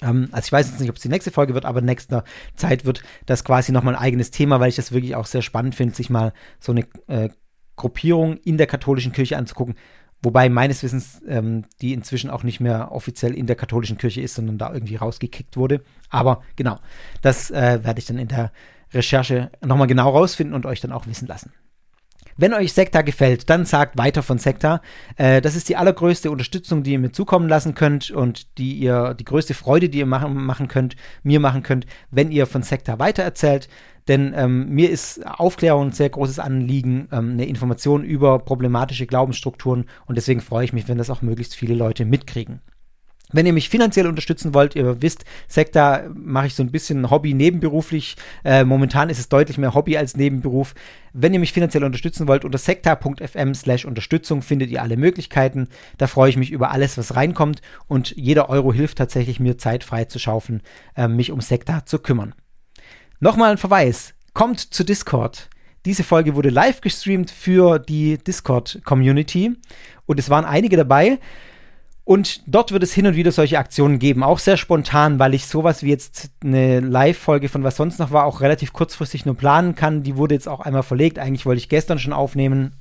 [0.02, 2.24] Ähm, also ich weiß jetzt nicht, ob es die nächste Folge wird, aber in nächster
[2.56, 5.76] Zeit wird das quasi nochmal ein eigenes Thema, weil ich das wirklich auch sehr spannend
[5.76, 7.30] finde, sich mal so eine äh,
[7.76, 9.76] Gruppierung in der katholischen Kirche anzugucken.
[10.24, 14.36] Wobei meines Wissens ähm, die inzwischen auch nicht mehr offiziell in der katholischen Kirche ist,
[14.36, 15.84] sondern da irgendwie rausgekickt wurde.
[16.10, 16.80] Aber genau,
[17.22, 18.52] das äh, werde ich dann in der
[18.94, 21.52] Recherche nochmal genau rausfinden und euch dann auch wissen lassen.
[22.38, 24.82] Wenn euch Sekta gefällt, dann sagt weiter von Sekta.
[25.16, 29.16] Äh, das ist die allergrößte Unterstützung, die ihr mir zukommen lassen könnt und die ihr,
[29.16, 33.00] die größte Freude, die ihr machen, machen könnt, mir machen könnt, wenn ihr von Sekta
[33.00, 33.68] weitererzählt.
[34.08, 39.86] Denn ähm, mir ist Aufklärung ein sehr großes Anliegen, ähm, eine Information über problematische Glaubensstrukturen
[40.06, 42.62] und deswegen freue ich mich, wenn das auch möglichst viele Leute mitkriegen.
[43.34, 47.34] Wenn ihr mich finanziell unterstützen wollt, ihr wisst, Sekta mache ich so ein bisschen Hobby
[47.34, 48.16] nebenberuflich.
[48.46, 50.74] Äh, momentan ist es deutlich mehr Hobby als Nebenberuf.
[51.12, 55.68] Wenn ihr mich finanziell unterstützen wollt, unter sekta.fm slash Unterstützung findet ihr alle Möglichkeiten.
[55.98, 59.84] Da freue ich mich über alles, was reinkommt und jeder Euro hilft tatsächlich mir Zeit
[59.84, 60.62] frei zu schaufeln,
[60.96, 62.34] äh, mich um Sekta zu kümmern.
[63.20, 64.14] Nochmal ein Verweis.
[64.34, 65.50] Kommt zu Discord.
[65.86, 69.56] Diese Folge wurde live gestreamt für die Discord-Community
[70.06, 71.20] und es waren einige dabei.
[72.08, 75.46] Und dort wird es hin und wieder solche Aktionen geben, auch sehr spontan, weil ich
[75.46, 79.76] sowas wie jetzt eine Live-Folge von was sonst noch war, auch relativ kurzfristig nur planen
[79.76, 80.04] kann.
[80.04, 81.20] Die wurde jetzt auch einmal verlegt.
[81.20, 82.72] Eigentlich wollte ich gestern schon aufnehmen,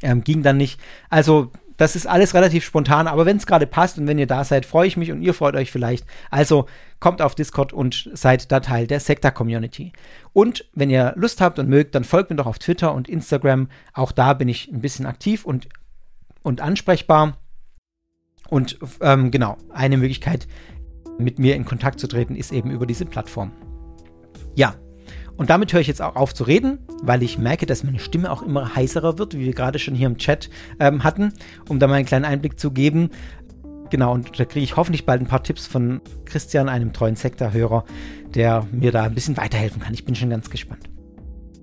[0.00, 0.80] ähm, ging dann nicht.
[1.10, 4.44] Also das ist alles relativ spontan, aber wenn es gerade passt und wenn ihr da
[4.44, 6.06] seid, freue ich mich und ihr freut euch vielleicht.
[6.30, 6.64] Also
[7.00, 9.92] kommt auf Discord und seid da Teil der Sekta-Community.
[10.32, 13.68] Und wenn ihr Lust habt und mögt, dann folgt mir doch auf Twitter und Instagram.
[13.92, 15.68] Auch da bin ich ein bisschen aktiv und,
[16.42, 17.36] und ansprechbar.
[18.50, 20.46] Und ähm, genau, eine Möglichkeit,
[21.18, 23.52] mit mir in Kontakt zu treten, ist eben über diese Plattform.
[24.56, 24.74] Ja,
[25.36, 28.30] und damit höre ich jetzt auch auf zu reden, weil ich merke, dass meine Stimme
[28.30, 31.32] auch immer heißerer wird, wie wir gerade schon hier im Chat ähm, hatten,
[31.68, 33.10] um da mal einen kleinen Einblick zu geben.
[33.88, 37.84] Genau, und da kriege ich hoffentlich bald ein paar Tipps von Christian, einem treuen Sektorhörer,
[38.34, 39.94] der mir da ein bisschen weiterhelfen kann.
[39.94, 40.90] Ich bin schon ganz gespannt.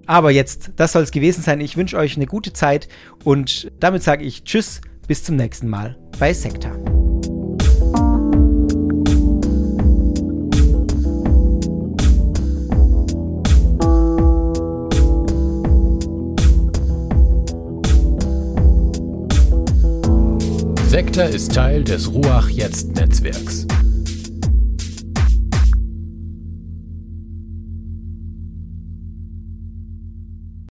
[0.08, 1.62] Aber jetzt, das soll es gewesen sein.
[1.62, 2.88] Ich wünsche euch eine gute Zeit
[3.24, 6.74] und damit sage ich Tschüss, bis zum nächsten Mal bei Sektor.
[20.90, 23.66] Sektor ist Teil des Ruach Jetzt Netzwerks.